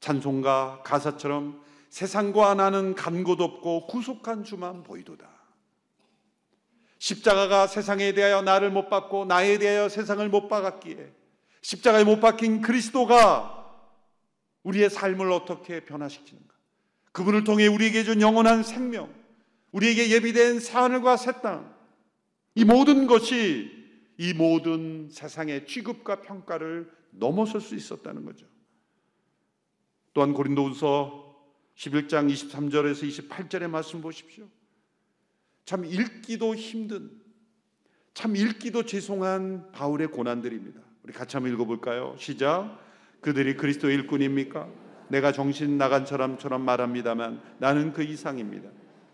찬송가 0.00 0.82
가사처럼 0.84 1.62
세상과 1.88 2.54
나는 2.54 2.94
간 2.94 3.24
곳 3.24 3.40
없고 3.40 3.86
구속한 3.86 4.44
주만 4.44 4.82
보이도다. 4.82 5.28
십자가가 6.98 7.66
세상에 7.66 8.12
대하여 8.12 8.42
나를 8.42 8.70
못 8.70 8.88
받고 8.88 9.24
나에 9.26 9.58
대하여 9.58 9.88
세상을 9.88 10.28
못 10.28 10.48
박았기에 10.48 11.12
십자가에 11.64 12.04
못 12.04 12.20
박힌 12.20 12.60
그리스도가 12.60 13.74
우리의 14.64 14.90
삶을 14.90 15.32
어떻게 15.32 15.80
변화시키는가? 15.80 16.54
그분을 17.12 17.44
통해 17.44 17.66
우리에게 17.66 18.04
준 18.04 18.20
영원한 18.20 18.62
생명, 18.62 19.12
우리에게 19.72 20.10
예비된 20.10 20.60
하늘과 20.60 21.16
새 21.16 21.40
땅, 21.40 21.74
이 22.54 22.66
모든 22.66 23.06
것이 23.06 23.70
이 24.18 24.34
모든 24.34 25.08
세상의 25.10 25.66
취급과 25.66 26.20
평가를 26.20 26.92
넘어설 27.12 27.62
수 27.62 27.74
있었다는 27.74 28.26
거죠. 28.26 28.46
또한 30.12 30.34
고린도후서 30.34 31.34
11장 31.76 32.30
23절에서 32.30 33.28
28절의 33.28 33.68
말씀 33.68 34.02
보십시오. 34.02 34.46
참 35.64 35.86
읽기도 35.86 36.54
힘든, 36.54 37.22
참 38.12 38.36
읽기도 38.36 38.84
죄송한 38.84 39.72
바울의 39.72 40.08
고난들입니다. 40.08 40.83
우리 41.04 41.12
같이 41.12 41.36
한번 41.36 41.52
읽어볼까요? 41.52 42.14
시작. 42.18 42.78
그들이 43.20 43.56
그리스도 43.56 43.90
일꾼입니까? 43.90 44.68
내가 45.08 45.32
정신 45.32 45.76
나간 45.78 46.06
사람처럼 46.06 46.62
말합니다만 46.62 47.40
나는 47.58 47.92
그 47.92 48.02
이상입니다. 48.02 48.70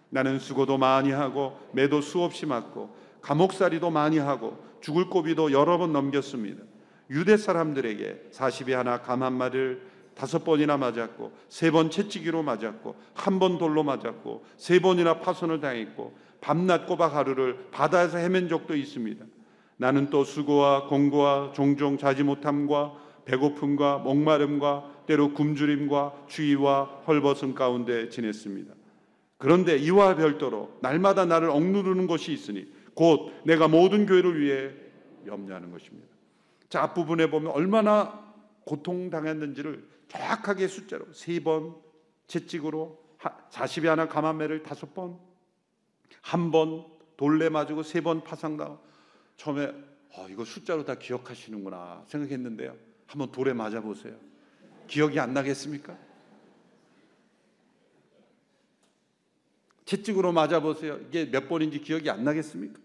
나는 0.09 0.39
수고도 0.39 0.79
많이 0.79 1.11
하고 1.11 1.59
매도 1.73 2.01
수없이 2.01 2.47
맞고 2.47 2.95
감옥살이도 3.23 3.91
많이 3.91 4.19
하고 4.19 4.65
죽을 4.81 5.09
고비도 5.11 5.53
여러 5.53 5.79
번 5.79 5.93
넘겼습니다. 5.93 6.63
유대 7.11 7.37
사람들에게 7.37 8.29
40이 8.33 8.71
하나 8.73 9.01
감한 9.03 9.33
말을 9.35 9.83
다섯 10.15 10.45
번이나 10.45 10.77
맞았고 10.77 11.33
세 11.49 11.71
번 11.71 11.91
채찍이로 11.91 12.43
맞았고 12.43 12.95
한 13.15 13.39
번 13.39 13.59
돌로 13.59 13.83
맞았고 13.83 14.45
세 14.57 14.81
번이나 14.81 15.21
파손을 15.21 15.61
당했고 15.61 16.17
밤낮 16.41 16.87
꼬박 16.87 17.15
하루를 17.15 17.67
바다에서 17.71 18.19
헤맨 18.19 18.49
적도 18.49 18.77
있습니다. 18.77 19.25
나는 19.81 20.11
또 20.11 20.25
수고와 20.25 20.89
공고와 20.89 21.53
종종 21.55 21.97
자지 21.97 22.23
못함과 22.23 22.93
배고픔과 23.25 23.99
목마름과 24.01 25.05
때로 25.07 25.33
굶주림과 25.33 26.27
추위와 26.29 26.85
헐벗음 27.07 27.55
가운데 27.55 28.11
지냈습니다. 28.11 28.75
그런데 29.39 29.79
이와 29.79 30.17
별도로 30.17 30.77
날마다 30.83 31.25
나를 31.25 31.49
억누르는 31.49 32.07
것이 32.07 32.31
있으니 32.31 32.71
곧 32.93 33.33
내가 33.47 33.69
모든 33.69 34.05
교회를 34.05 34.39
위해 34.39 34.71
염려하는 35.27 35.71
것입니다. 35.73 36.09
자 36.69 36.83
앞부분에 36.83 37.31
보면 37.31 37.51
얼마나 37.53 38.23
고통당했는지를 38.67 39.89
정확하게 40.09 40.69
숫자로 40.69 41.07
세 41.15 41.41
번 41.41 41.75
채찍으로 42.27 42.99
40이 43.51 43.87
하나 43.87 44.09
감한매를 44.09 44.63
다섯 44.63 44.93
번, 44.93 45.17
한 46.21 46.51
번 46.51 46.85
돌레 47.17 47.49
맞고 47.49 47.83
세 47.83 48.03
번 48.03 48.23
파상당. 48.23 48.79
처음에 49.41 49.73
어, 50.13 50.27
이거 50.29 50.45
숫자로 50.45 50.85
다 50.85 50.97
기억하시는구나 50.97 52.05
생각했는데요. 52.09 52.77
한번 53.07 53.33
돌에 53.33 53.55
맞아 53.55 53.81
보세요. 53.81 54.15
기억이 54.87 55.19
안 55.19 55.33
나겠습니까? 55.33 55.97
채찍으로 59.87 60.33
맞아 60.33 60.61
보세요. 60.61 61.01
이게 61.09 61.31
몇 61.31 61.49
번인지 61.49 61.81
기억이 61.81 62.11
안 62.11 62.23
나겠습니까? 62.23 62.79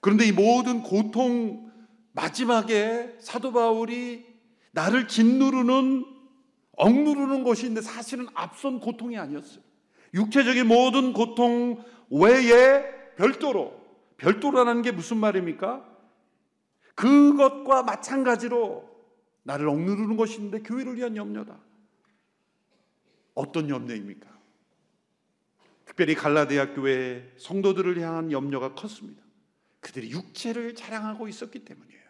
그런데 0.00 0.26
이 0.26 0.32
모든 0.32 0.82
고통 0.82 1.70
마지막에 2.10 3.18
사도 3.20 3.52
바울이 3.52 4.26
나를 4.72 5.06
짓누르는 5.06 6.04
억누르는 6.72 7.44
것인데 7.44 7.82
사실은 7.82 8.26
앞선 8.34 8.80
고통이 8.80 9.16
아니었어요. 9.16 9.62
육체적인 10.12 10.66
모든 10.66 11.12
고통 11.12 11.84
외에 12.10 13.14
별도로 13.16 13.79
별도라는 14.20 14.82
게 14.82 14.92
무슨 14.92 15.16
말입니까? 15.16 15.86
그것과 16.94 17.82
마찬가지로 17.82 18.88
나를 19.42 19.68
억누르는 19.68 20.16
것인데 20.16 20.60
교회를 20.60 20.96
위한 20.96 21.16
염려다. 21.16 21.58
어떤 23.34 23.70
염려입니까? 23.70 24.28
특별히 25.86 26.14
갈라디아 26.14 26.74
교회 26.74 27.32
성도들을 27.38 27.98
향한 28.00 28.30
염려가 28.30 28.74
컸습니다. 28.74 29.22
그들이 29.80 30.10
육체를 30.10 30.74
자랑하고 30.74 31.26
있었기 31.26 31.64
때문이에요. 31.64 32.00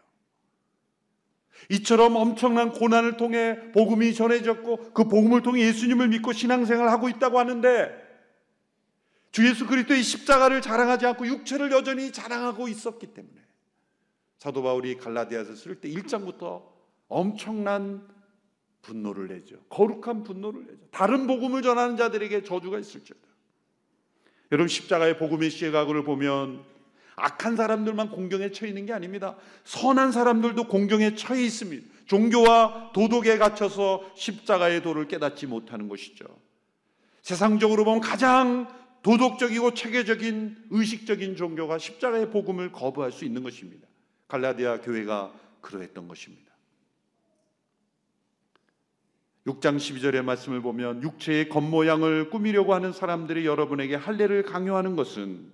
이처럼 1.69 2.17
엄청난 2.17 2.73
고난을 2.73 3.17
통해 3.19 3.71
복음이 3.73 4.15
전해졌고 4.15 4.93
그 4.93 5.05
복음을 5.05 5.43
통해 5.43 5.63
예수님을 5.63 6.09
믿고 6.09 6.33
신앙생활을 6.33 6.91
하고 6.91 7.09
있다고 7.09 7.39
하는데 7.39 8.10
주 9.33 9.47
예수 9.49 9.67
그리스도의 9.67 10.03
십자가를 10.03 10.61
자랑하지 10.61 11.07
않고 11.07 11.27
육체를 11.27 11.71
여전히 11.71 12.13
자랑하고 12.13 12.69
있었기 12.69 13.09
때문에 13.09 13.41
사도 14.39 14.63
바울이 14.63 14.97
갈라디아서 14.97 15.55
쓸 15.55 15.81
때 15.81 15.89
1장부터 15.89 16.63
엄청난 17.09 18.09
분노를 18.83 19.29
내죠. 19.29 19.57
거룩한 19.69 20.23
분노를 20.23 20.63
내죠. 20.63 20.79
다른 20.91 21.27
복음을 21.27 21.63
전하는 21.63 21.97
자들에게 21.97 22.43
저주가 22.43 22.79
있을지어다. 22.79 23.21
여러분 24.53 24.69
십자가의 24.69 25.19
복음의 25.19 25.51
시각을 25.51 26.03
보면 26.05 26.65
악한 27.17 27.57
사람들만 27.57 28.11
공경에 28.11 28.51
처해 28.51 28.71
있는 28.71 28.87
게 28.87 28.93
아닙니다. 28.93 29.37
선한 29.65 30.11
사람들도 30.11 30.65
공경에 30.65 31.15
처해 31.15 31.45
있습니다. 31.45 31.87
종교와 32.07 32.93
도덕에 32.95 33.39
갇혀서 33.39 34.11
십자가의 34.17 34.83
도를 34.83 35.07
깨닫지 35.07 35.47
못하는 35.47 35.89
것이죠. 35.89 36.25
세상적으로 37.23 37.85
보면 37.85 38.01
가장 38.01 38.67
도덕적이고 39.03 39.75
체계적인 39.75 40.67
의식적인 40.71 41.37
종교가 41.37 41.79
십자가의 41.79 42.31
복음을 42.31 42.71
거부할 42.73 43.13
수 43.13 43.25
있는 43.25 43.43
것입니다. 43.43 43.89
갈라디아 44.29 44.81
교회가 44.81 45.33
그러했던 45.61 46.07
것입니다. 46.09 46.51
6장 49.47 49.77
12절의 49.77 50.23
말씀을 50.23 50.61
보면 50.61 51.03
육체의 51.03 51.49
겉모양을 51.49 52.31
꾸미려고 52.31 52.75
하는 52.75 52.93
사람들이 52.93 53.47
여러분에게 53.47 53.95
할례를 53.95 54.43
강요하는 54.43 54.97
것은 54.97 55.51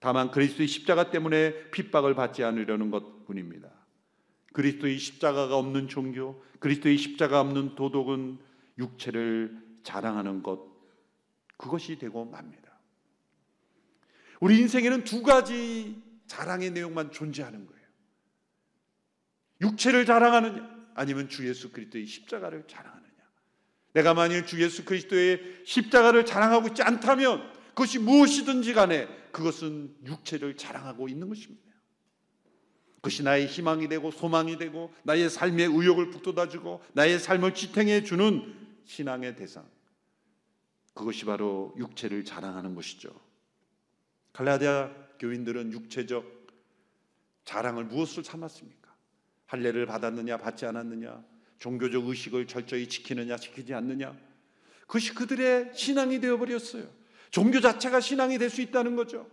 다만 0.00 0.30
그리스도의 0.30 0.68
십자가 0.68 1.10
때문에 1.10 1.70
핍박을 1.70 2.14
받지 2.14 2.44
않으려는 2.44 2.90
것뿐입니다. 2.90 3.70
그리스도의 4.52 4.98
십자가가 4.98 5.56
없는 5.56 5.88
종교, 5.88 6.42
그리스도의 6.58 6.98
십자가 6.98 7.40
없는 7.40 7.74
도덕은 7.74 8.38
육체를 8.78 9.58
자랑하는 9.82 10.42
것 10.42 10.60
그것이 11.56 11.98
되고 11.98 12.24
맙니다. 12.24 12.71
우리 14.42 14.58
인생에는 14.58 15.04
두 15.04 15.22
가지 15.22 16.02
자랑의 16.26 16.72
내용만 16.72 17.12
존재하는 17.12 17.64
거예요. 17.64 17.86
육체를 19.60 20.04
자랑하느냐 20.04 20.68
아니면 20.96 21.28
주 21.28 21.48
예수 21.48 21.70
그리스도의 21.70 22.06
십자가를 22.06 22.64
자랑하느냐. 22.66 23.12
내가 23.92 24.14
만일 24.14 24.44
주 24.44 24.60
예수 24.60 24.84
그리스도의 24.84 25.62
십자가를 25.64 26.26
자랑하고 26.26 26.66
있지 26.68 26.82
않다면 26.82 27.52
그것이 27.68 28.00
무엇이든지 28.00 28.74
간에 28.74 29.06
그것은 29.30 29.94
육체를 30.06 30.56
자랑하고 30.56 31.08
있는 31.08 31.28
것입니다. 31.28 31.62
그것이 32.96 33.22
나의 33.22 33.46
희망이 33.46 33.88
되고 33.88 34.10
소망이 34.10 34.58
되고 34.58 34.92
나의 35.04 35.30
삶의 35.30 35.66
의욕을 35.66 36.10
북돋아주고 36.10 36.82
나의 36.94 37.20
삶을 37.20 37.54
지탱해 37.54 38.02
주는 38.02 38.56
신앙의 38.86 39.36
대상. 39.36 39.70
그것이 40.94 41.26
바로 41.26 41.72
육체를 41.78 42.24
자랑하는 42.24 42.74
것이죠. 42.74 43.31
갈라디아 44.32 44.90
교인들은 45.18 45.72
육체적 45.72 46.24
자랑을 47.44 47.84
무엇을 47.84 48.24
삼았습니까? 48.24 48.90
할례를 49.46 49.86
받았느냐 49.86 50.38
받지 50.38 50.64
않았느냐 50.66 51.22
종교적 51.58 52.08
의식을 52.08 52.46
철저히 52.46 52.88
지키느냐 52.88 53.36
지키지 53.36 53.74
않느냐 53.74 54.16
그것이 54.92 55.14
그들의 55.14 55.72
신앙이 55.74 56.20
되어버렸어요. 56.20 56.86
종교 57.30 57.60
자체가 57.60 58.00
신앙이 58.00 58.36
될 58.36 58.50
수 58.50 58.60
있다는 58.60 58.94
거죠. 58.94 59.26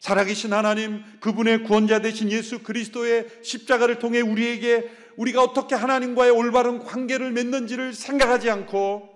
살아계신 0.00 0.52
하나님, 0.52 1.02
그분의 1.20 1.64
구원자 1.64 2.00
되신 2.00 2.30
예수 2.30 2.62
그리스도의 2.62 3.26
십자가를 3.42 3.98
통해 3.98 4.20
우리에게 4.20 4.90
우리가 5.16 5.42
어떻게 5.42 5.74
하나님과의 5.74 6.30
올바른 6.30 6.80
관계를 6.80 7.32
맺는지를 7.32 7.94
생각하지 7.94 8.50
않고 8.50 9.15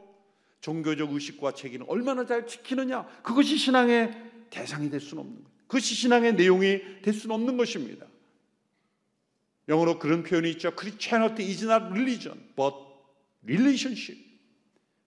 종교적 0.61 1.13
의식과 1.13 1.53
체계는 1.53 1.87
얼마나 1.89 2.27
잘 2.27 2.47
지키느냐 2.47 3.07
그것이 3.23 3.57
신앙의 3.57 4.13
대상이 4.51 4.91
될 4.91 5.01
수는 5.01 5.23
없는 5.23 5.37
거예요. 5.45 5.51
그것이 5.67 5.95
신앙의 5.95 6.35
내용이 6.35 7.03
될 7.03 7.15
수는 7.15 7.35
없는 7.35 7.57
것입니다. 7.57 8.07
영어로 9.69 9.99
그런 9.99 10.23
표현이 10.25 10.51
있죠. 10.53 10.73
Christianity 10.77 11.49
is 11.49 11.65
not 11.65 11.87
religion, 11.93 12.39
but 12.57 12.75
relationship. 13.45 14.21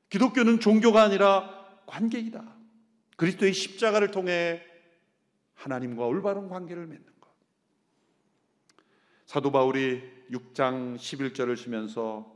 기독교는 0.10 0.60
종교가 0.60 1.04
아니라 1.04 1.68
관계이다. 1.86 2.56
그리스도의 3.18 3.54
십자가를 3.54 4.12
통해 4.12 4.62
하나님과 5.56 6.06
올바른 6.06 6.48
관계를 6.48 6.88
맺는 6.88 7.06
것. 7.20 7.30
사도 9.26 9.52
바울이 9.52 10.02
6장 10.32 10.96
11절을 10.96 11.58
쓰면서 11.58 12.33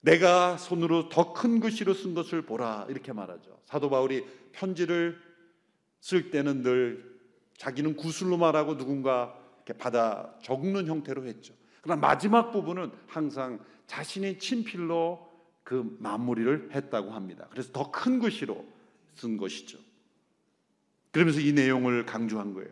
내가 0.00 0.56
손으로 0.56 1.08
더 1.08 1.32
큰 1.32 1.60
글씨로 1.60 1.94
쓴 1.94 2.14
것을 2.14 2.42
보라 2.42 2.86
이렇게 2.88 3.12
말하죠. 3.12 3.60
사도 3.64 3.90
바울이 3.90 4.24
편지를 4.52 5.20
쓸 6.00 6.30
때는 6.30 6.62
늘 6.62 7.18
자기는 7.56 7.96
구슬로 7.96 8.36
말하고 8.36 8.76
누군가 8.76 9.36
이렇게 9.56 9.72
받아 9.78 10.32
적는 10.42 10.86
형태로 10.86 11.26
했죠. 11.26 11.54
그러나 11.82 12.00
마지막 12.00 12.52
부분은 12.52 12.92
항상 13.06 13.58
자신의 13.86 14.38
친필로 14.38 15.26
그 15.64 15.96
마무리를 15.98 16.70
했다고 16.72 17.10
합니다. 17.10 17.46
그래서 17.50 17.70
더 17.72 17.90
큰 17.90 18.20
글씨로 18.20 18.64
쓴 19.16 19.36
것이죠. 19.36 19.78
그러면서 21.10 21.40
이 21.40 21.52
내용을 21.52 22.06
강조한 22.06 22.54
거예요. 22.54 22.68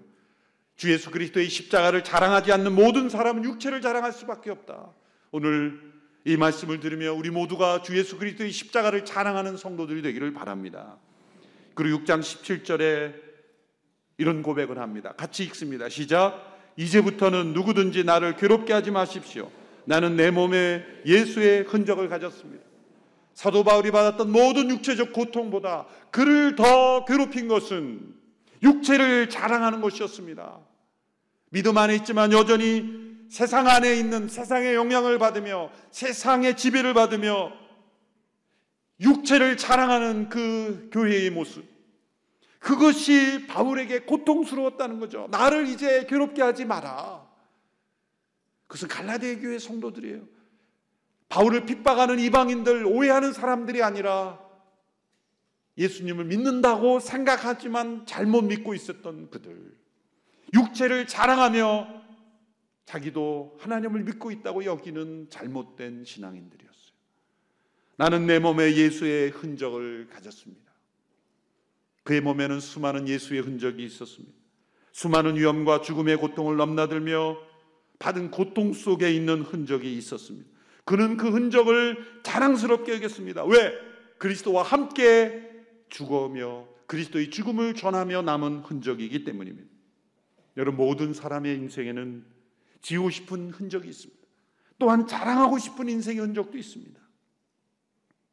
주 0.77 0.93
예수 0.93 1.11
그리스도의 1.11 1.49
십자가를 1.49 2.05
자랑하지 2.05 2.53
않는 2.53 2.75
모든 2.75 3.09
사람은 3.09 3.45
육체를 3.45 3.81
자랑할 3.81 4.13
수밖에 4.13 4.51
없다. 4.51 4.93
오늘 5.33 5.96
이 6.27 6.37
말씀을 6.37 6.81
들으며 6.81 7.13
우리 7.13 7.31
모두가 7.31 7.83
주 7.83 7.97
예수 7.97 8.19
그리스도의 8.19 8.51
십자가를 8.51 9.05
자랑하는 9.05 9.57
성도들이 9.57 10.03
되기를 10.03 10.33
바랍니다. 10.33 10.97
그리고 11.75 11.99
6장 11.99 12.19
17절에 12.19 13.15
이런 14.19 14.43
고백을 14.43 14.79
합니다. 14.79 15.13
같이 15.17 15.45
읽습니다. 15.45 15.89
시작. 15.89 16.59
이제부터는 16.77 17.53
누구든지 17.53 18.03
나를 18.03 18.35
괴롭게 18.35 18.73
하지 18.73 18.91
마십시오. 18.91 19.53
나는 19.85 20.17
내 20.17 20.33
몸에 20.33 20.85
예수의 21.07 21.63
흔적을 21.63 22.09
가졌습니다. 22.09 22.65
사도 23.33 23.63
바울이 23.63 23.93
받았던 23.93 24.33
모든 24.33 24.69
육체적 24.71 25.13
고통보다 25.13 25.87
그를 26.11 26.57
더 26.57 27.05
괴롭힌 27.05 27.47
것은 27.47 28.01
육체를 28.65 29.29
자랑하는 29.29 29.81
것이었습니다. 29.81 30.59
믿음 31.51 31.79
안에 31.79 31.95
있지만 31.95 32.33
여전히 32.33 33.06
세상 33.29 33.67
안에 33.67 33.97
있는 33.97 34.29
세상의 34.29 34.75
영향을 34.75 35.19
받으며 35.19 35.71
세상의 35.91 36.57
지배를 36.57 36.95
받으며 36.95 37.53
육체를 39.01 39.57
자랑하는 39.57 40.29
그 40.29 40.89
교회의 40.93 41.31
모습. 41.31 41.67
그것이 42.59 43.47
바울에게 43.47 44.01
고통스러웠다는 44.01 44.99
거죠. 44.99 45.29
나를 45.31 45.69
이제 45.69 46.07
괴롭게 46.09 46.43
하지 46.43 46.65
마라. 46.65 47.27
그것은 48.67 48.89
갈라디아 48.89 49.39
교회 49.39 49.59
성도들이에요. 49.59 50.23
바울을 51.29 51.67
핍박하는 51.67 52.19
이방인들, 52.19 52.87
오해하는 52.87 53.33
사람들이 53.33 53.83
아니라 53.83 54.41
예수님을 55.79 56.25
믿는다고 56.25 57.01
생각하지만 57.01 58.07
잘못 58.07 58.43
믿고 58.43 58.75
있었던 58.75 59.31
그들. 59.31 59.77
육체를 60.55 61.07
자랑하며 61.07 61.96
자기도 62.87 63.57
하나님을 63.61 64.05
믿고 64.05 64.31
있다고 64.31 64.65
여기는 64.65 65.27
잘못된 65.29 66.05
신앙인들이었어요. 66.05 66.77
나는 67.97 68.27
내 68.27 68.39
몸에 68.39 68.75
예수의 68.75 69.31
흔적을 69.31 70.09
가졌습니다. 70.09 70.73
그의 72.05 72.21
몸에는 72.21 72.61
수많은 72.61 73.09
예수의 73.09 73.41
흔적이 73.41 73.85
있었습니다. 73.85 74.35
수많은 74.93 75.37
위험과 75.37 75.81
죽음의 75.81 76.17
고통을 76.19 76.57
넘나들며 76.57 77.37
받은 77.99 78.31
고통 78.31 78.73
속에 78.73 79.13
있는 79.13 79.43
흔적이 79.43 79.97
있었습니다. 79.97 80.49
그는 80.85 81.17
그 81.17 81.29
흔적을 81.31 82.23
자랑스럽게 82.23 82.95
여겼습니다. 82.95 83.45
왜? 83.45 83.73
그리스도와 84.19 84.63
함께 84.63 85.51
죽어며 85.89 86.69
그리스도의 86.87 87.31
죽음을 87.31 87.75
전하며 87.75 88.23
남은 88.23 88.61
흔적이기 88.61 89.25
때문입니다. 89.25 89.69
여러분 90.57 90.77
모든 90.77 91.13
사람의 91.13 91.57
인생에는 91.57 92.36
지우고 92.87 93.11
싶은 93.11 93.51
흔적이 93.51 93.89
있습니다. 93.89 94.23
또한 94.79 95.09
자랑하고 95.09 95.59
싶은 95.59 95.89
인생의 95.89 96.21
흔적도 96.21 96.57
있습니다. 96.57 97.01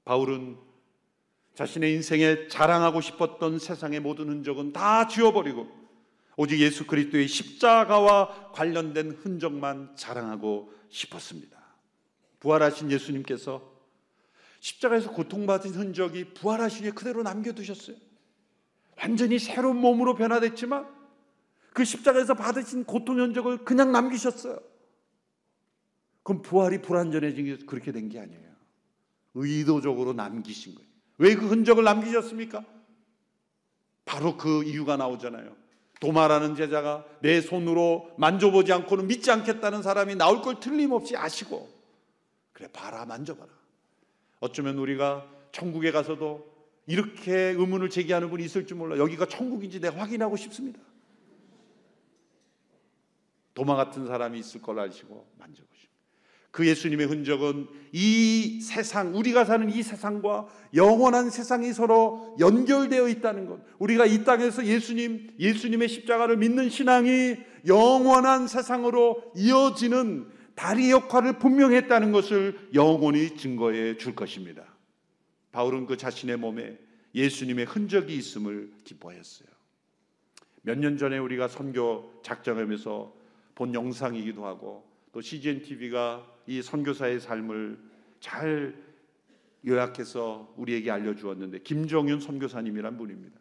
바울은 0.06 0.60
자신의 1.56 1.92
인생에 1.96 2.50
자랑하고 2.50 3.02
싶었던 3.02 3.58
세상의 3.58 4.00
모든 4.02 4.30
흔적은 4.30 4.72
다 4.72 5.08
지워버리고 5.08 5.68
오직 6.38 6.60
예수 6.60 6.86
그리스도의 6.86 7.28
십자가와 7.28 8.52
관련된 8.52 9.14
흔적만 9.14 9.96
자랑하고 9.96 10.72
싶었습니다. 10.90 11.58
부활하신 12.40 12.92
예수님께서 12.92 13.74
십자가에서 14.60 15.14
고통받은 15.14 15.72
흔적이 15.72 16.36
부활하신 16.36 16.86
후에 16.86 16.92
그대로 16.92 17.24
남겨두셨어요. 17.24 17.96
완전히 19.02 19.40
새로운 19.40 19.78
몸으로 19.78 20.14
변화됐지만 20.14 20.93
그 21.74 21.84
십자가에서 21.84 22.34
받으신 22.36 22.84
고통 22.86 23.20
흔적을 23.20 23.66
그냥 23.66 23.92
남기셨어요. 23.92 24.60
그럼 26.24 26.42
부활이 26.42 26.82
불완전해진 26.82 27.46
게 27.46 27.58
그렇게 27.66 27.92
된 27.92 28.10
게 28.10 28.20
아니에요. 28.20 28.54
의도적으로 29.34 30.14
남기신 30.14 30.76
거예요. 30.76 30.88
왜 31.18 31.36
그 31.36 31.48
흔적을 31.48 31.84
남기셨습니까? 31.84 32.64
바로 34.06 34.38
그 34.38 34.64
이유가 34.64 34.98
나오잖아요. 34.98 35.56
도마라는 36.00 36.56
제자가 36.56 37.06
내 37.22 37.40
손으로 37.42 38.12
만져보지 38.18 38.74
않고는 38.74 39.08
믿지 39.08 39.32
않겠다는 39.32 39.82
사람이 39.82 40.16
나올 40.16 40.42
걸 40.42 40.60
틀림없이 40.60 41.16
아시고 41.16 41.70
그래 42.52 42.68
봐라 42.72 43.06
만져봐라. 43.06 43.50
어쩌면 44.42 44.78
우리가 44.78 45.26
천국에 45.54 45.92
가서도 45.92 46.52
이렇게 46.88 47.34
의문을 47.34 47.90
제기하는 47.90 48.30
분이 48.30 48.44
있을 48.44 48.68
줄 48.68 48.78
몰라. 48.78 48.98
여기가 48.98 49.28
천국인지 49.28 49.80
내가 49.80 49.98
확인하고 50.02 50.36
싶습니다. 50.36 50.80
도마 53.54 53.76
같은 53.76 54.08
사람이 54.08 54.40
있을 54.40 54.62
걸 54.62 54.80
아시고 54.80 55.28
만져보시고. 55.38 55.94
그 56.52 56.68
예수님의 56.68 57.08
흔적은 57.08 57.68
이 57.92 58.62
세상, 58.62 59.16
우리가 59.16 59.44
사는 59.44 59.68
이 59.72 59.82
세상과 59.82 60.48
영원한 60.76 61.32
세상이 61.32 61.74
서로 61.74 62.36
연결되어 62.40 63.08
있다는 63.10 63.48
것. 63.48 63.60
우리가 63.80 64.06
이 64.06 64.24
땅에서 64.24 64.64
예수님, 64.66 65.32
예수님의 65.40 65.90
십자가를 65.90 66.38
믿는 66.38 66.70
신앙이 66.70 67.38
영원한 67.66 68.48
세상으로 68.48 69.32
이어지는 69.36 70.28
다리 70.54 70.92
역할을 70.92 71.40
분명히 71.40 71.76
했다는 71.78 72.12
것을 72.12 72.70
영원히 72.76 73.36
증거해 73.36 73.98
줄 73.98 74.14
것입니다. 74.14 74.64
바울은 75.52 75.88
그 75.88 75.98
자신의 75.98 76.38
몸에 76.38 76.78
예수님의 77.16 77.66
흔적이 77.66 78.16
있음을 78.16 78.72
기뻐했어요. 78.84 79.48
몇 80.62 80.78
년 80.78 80.98
전에 80.98 81.18
우리가 81.18 81.48
선교 81.48 82.14
작정하면서 82.24 83.23
본 83.56 83.74
영상이기도 83.74 84.46
하고 84.46 84.84
또 85.12 85.22
CGN 85.22 85.62
TV가 85.62 86.26
이 86.48 86.62
선교사의 86.62 87.20
삶을 87.20 87.80
잘 88.20 88.76
요약해서 89.66 90.54
우리에게 90.58 90.92
알려주었는데 90.92 91.60
김정윤 91.60 92.20
선교사님이란 92.20 92.98
분입니다. 92.98 93.40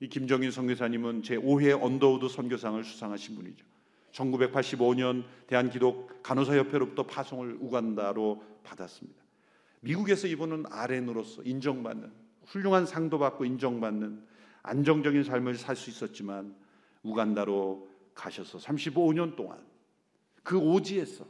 이 0.00 0.08
김정윤 0.08 0.50
선교사님은 0.50 1.22
제 1.22 1.36
5회 1.36 1.80
언더우드 1.82 2.28
선교상을 2.28 2.82
수상하신 2.84 3.36
분이죠. 3.36 3.64
1985년 4.12 5.24
대한기독 5.46 6.22
간호사협회로부터 6.22 7.04
파송을 7.04 7.56
우간다로 7.60 8.42
받았습니다. 8.64 9.22
미국에서 9.80 10.26
이분은 10.26 10.64
RN으로서 10.70 11.42
인정받는 11.42 12.10
훌륭한 12.46 12.86
상도 12.86 13.18
받고 13.18 13.44
인정받는 13.44 14.22
안정적인 14.62 15.22
삶을 15.24 15.54
살 15.56 15.76
수 15.76 15.90
있었지만 15.90 16.54
우간다로 17.02 17.88
가셔서 18.16 18.58
35년 18.58 19.36
동안 19.36 19.64
그 20.42 20.58
오지에서 20.58 21.24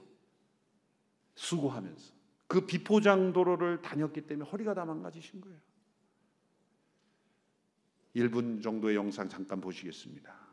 수고하면서 1.35 2.15
그 2.47 2.65
비포장 2.65 3.35
도로를 3.35 3.83
다녔기 3.83 4.23
때문에 4.23 4.49
허리가 4.49 4.73
다 4.73 4.87
망가지신 4.87 5.43
거예요. 5.43 5.59
1분 8.15 8.63
정도의 8.63 8.97
영상 8.97 9.29
잠깐 9.29 9.61
보시겠습니다. 9.61 10.46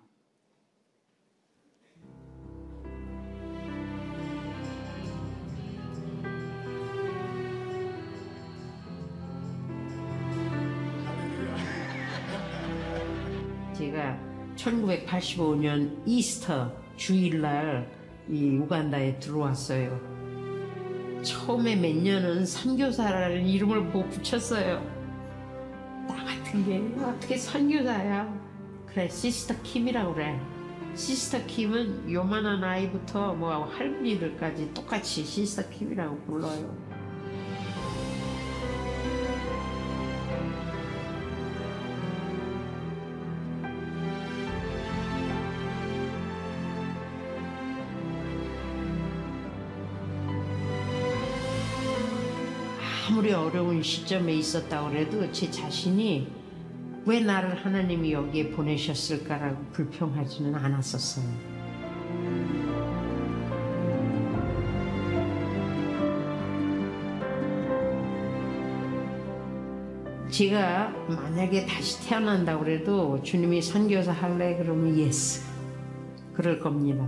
1985년 14.63 16.01
Easter 16.05 16.71
주일날 16.95 17.89
이 18.29 18.55
우간다에 18.57 19.19
들어왔어요. 19.19 19.99
처음에 21.21 21.75
몇 21.75 21.95
년은 21.95 22.45
선교사라는 22.45 23.45
이름을 23.45 23.81
못 23.81 24.09
붙였어요. 24.09 24.81
나 26.07 26.15
같은 26.15 26.65
게 26.65 27.03
어떻게 27.03 27.37
선교사야? 27.37 28.41
그래 28.87 29.09
sister 29.09 29.61
Kim이라고 29.63 30.13
그래. 30.13 30.39
sister 30.95 31.45
Kim은 31.47 32.11
요만한 32.11 32.63
아이부터 32.63 33.33
뭐 33.33 33.65
할머니들까지 33.65 34.73
똑같이 34.73 35.23
sister 35.23 35.69
Kim이라고 35.69 36.17
불러요. 36.25 36.82
어려운 53.43 53.83
시점에 53.83 54.33
있었다 54.33 54.89
그래도 54.89 55.29
제 55.31 55.51
자신이 55.51 56.27
왜 57.05 57.19
나를 57.19 57.65
하나님이 57.65 58.13
여기에 58.13 58.51
보내셨을까라고 58.51 59.65
불평하지는 59.73 60.55
않았었어요. 60.55 61.53
제가 70.29 70.89
만약에 71.09 71.65
다시 71.65 72.07
태어난다 72.07 72.57
그래도 72.57 73.21
주님이 73.21 73.61
선교사 73.61 74.13
할래 74.13 74.57
그러면 74.57 74.97
yes. 74.97 75.43
그럴 76.33 76.59
겁니다. 76.59 77.07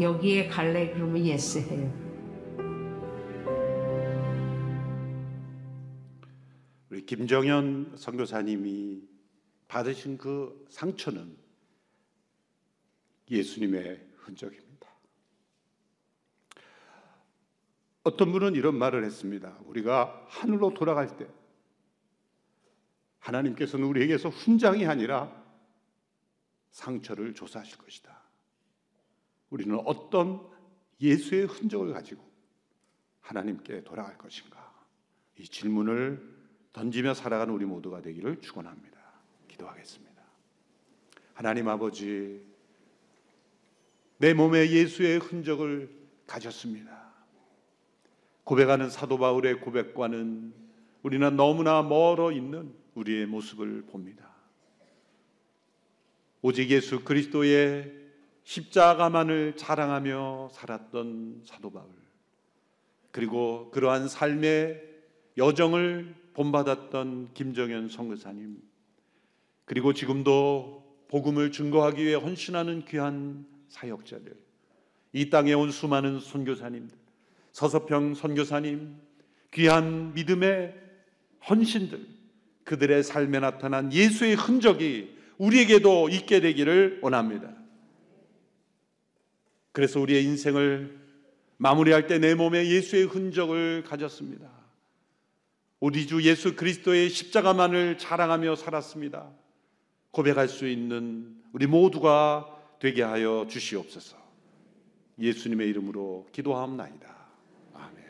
여기에 0.00 0.46
갈래 0.46 0.90
그러면 0.92 1.26
yes 1.26 1.58
해요. 1.58 2.07
우리 6.98 7.06
김정현 7.06 7.94
선교사님이 7.96 9.08
받으신 9.68 10.18
그 10.18 10.66
상처는 10.68 11.36
예수님의 13.30 14.04
흔적입니다. 14.16 14.88
어떤 18.02 18.32
분은 18.32 18.56
이런 18.56 18.76
말을 18.76 19.04
했습니다. 19.04 19.56
우리가 19.66 20.26
하늘로 20.26 20.74
돌아갈 20.74 21.16
때 21.16 21.28
하나님께서는 23.20 23.86
우리에게서 23.86 24.30
훈장이 24.30 24.84
아니라 24.84 25.32
상처를 26.72 27.32
조사하실 27.32 27.78
것이다. 27.78 28.20
우리는 29.50 29.78
어떤 29.84 30.50
예수의 31.00 31.46
흔적을 31.46 31.92
가지고 31.92 32.28
하나님께 33.20 33.84
돌아갈 33.84 34.18
것인가? 34.18 34.74
이 35.38 35.44
질문을 35.44 36.37
던지며 36.78 37.14
살아가는 37.14 37.52
우리 37.52 37.64
모두가 37.64 38.00
되기를 38.02 38.40
축원합니다. 38.40 38.96
기도하겠습니다. 39.48 40.22
하나님 41.34 41.68
아버지 41.68 42.40
내 44.18 44.32
몸에 44.32 44.70
예수의 44.70 45.18
흔적을 45.18 45.90
가졌습니다. 46.28 46.96
고백하는 48.44 48.90
사도 48.90 49.18
바울의 49.18 49.60
고백과는 49.60 50.54
우리는 51.02 51.36
너무나 51.36 51.82
멀어 51.82 52.30
있는 52.30 52.72
우리의 52.94 53.26
모습을 53.26 53.82
봅니다. 53.82 54.30
오직 56.42 56.70
예수 56.70 57.00
그리스도의 57.00 57.92
십자가만을 58.44 59.56
자랑하며 59.56 60.50
살았던 60.52 61.42
사도 61.44 61.72
바울 61.72 61.88
그리고 63.10 63.68
그러한 63.72 64.06
삶의 64.08 64.80
여정을 65.36 66.27
본받았던 66.38 67.30
김정현 67.34 67.88
선교사님 67.88 68.58
그리고 69.64 69.92
지금도 69.92 71.04
복음을 71.08 71.50
증거하기 71.50 72.04
위해 72.04 72.14
헌신하는 72.14 72.84
귀한 72.84 73.44
사역자들 73.68 74.36
이 75.14 75.30
땅에 75.30 75.52
온 75.52 75.72
수많은 75.72 76.20
선교사님들 76.20 76.96
서서평 77.50 78.14
선교사님 78.14 78.94
귀한 79.52 80.14
믿음의 80.14 80.74
헌신들, 81.48 82.06
그들의 82.64 83.02
삶에 83.02 83.40
나타난 83.40 83.92
예수의 83.92 84.34
흔적이 84.36 85.16
우리에게도 85.38 86.08
있게 86.10 86.40
되기를 86.40 87.00
원합니다. 87.02 87.52
그래서 89.72 90.00
우리의 90.00 90.24
인생을 90.24 90.98
마무리할 91.56 92.06
때 92.06 92.18
내 92.18 92.34
몸에 92.34 92.68
예수의 92.68 93.04
흔적을 93.04 93.82
가졌습니다. 93.84 94.57
우리 95.80 96.06
주 96.06 96.22
예수 96.22 96.56
그리스도의 96.56 97.08
십자가만을 97.08 97.98
자랑하며 97.98 98.56
살았습니다. 98.56 99.30
고백할 100.10 100.48
수 100.48 100.66
있는 100.66 101.36
우리 101.52 101.66
모두가 101.66 102.46
되게 102.80 103.02
하여 103.02 103.46
주시옵소서. 103.48 104.16
예수님의 105.20 105.68
이름으로 105.68 106.26
기도하옵나이다. 106.32 107.06
아멘. 107.74 108.04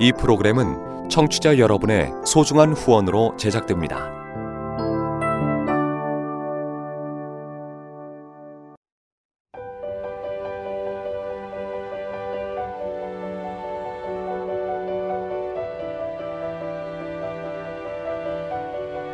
이 0.00 0.12
프로그램은 0.12 1.08
청취자 1.08 1.58
여러분의 1.58 2.10
소중한 2.26 2.72
후원으로 2.72 3.36
제작됩니다. 3.38 4.19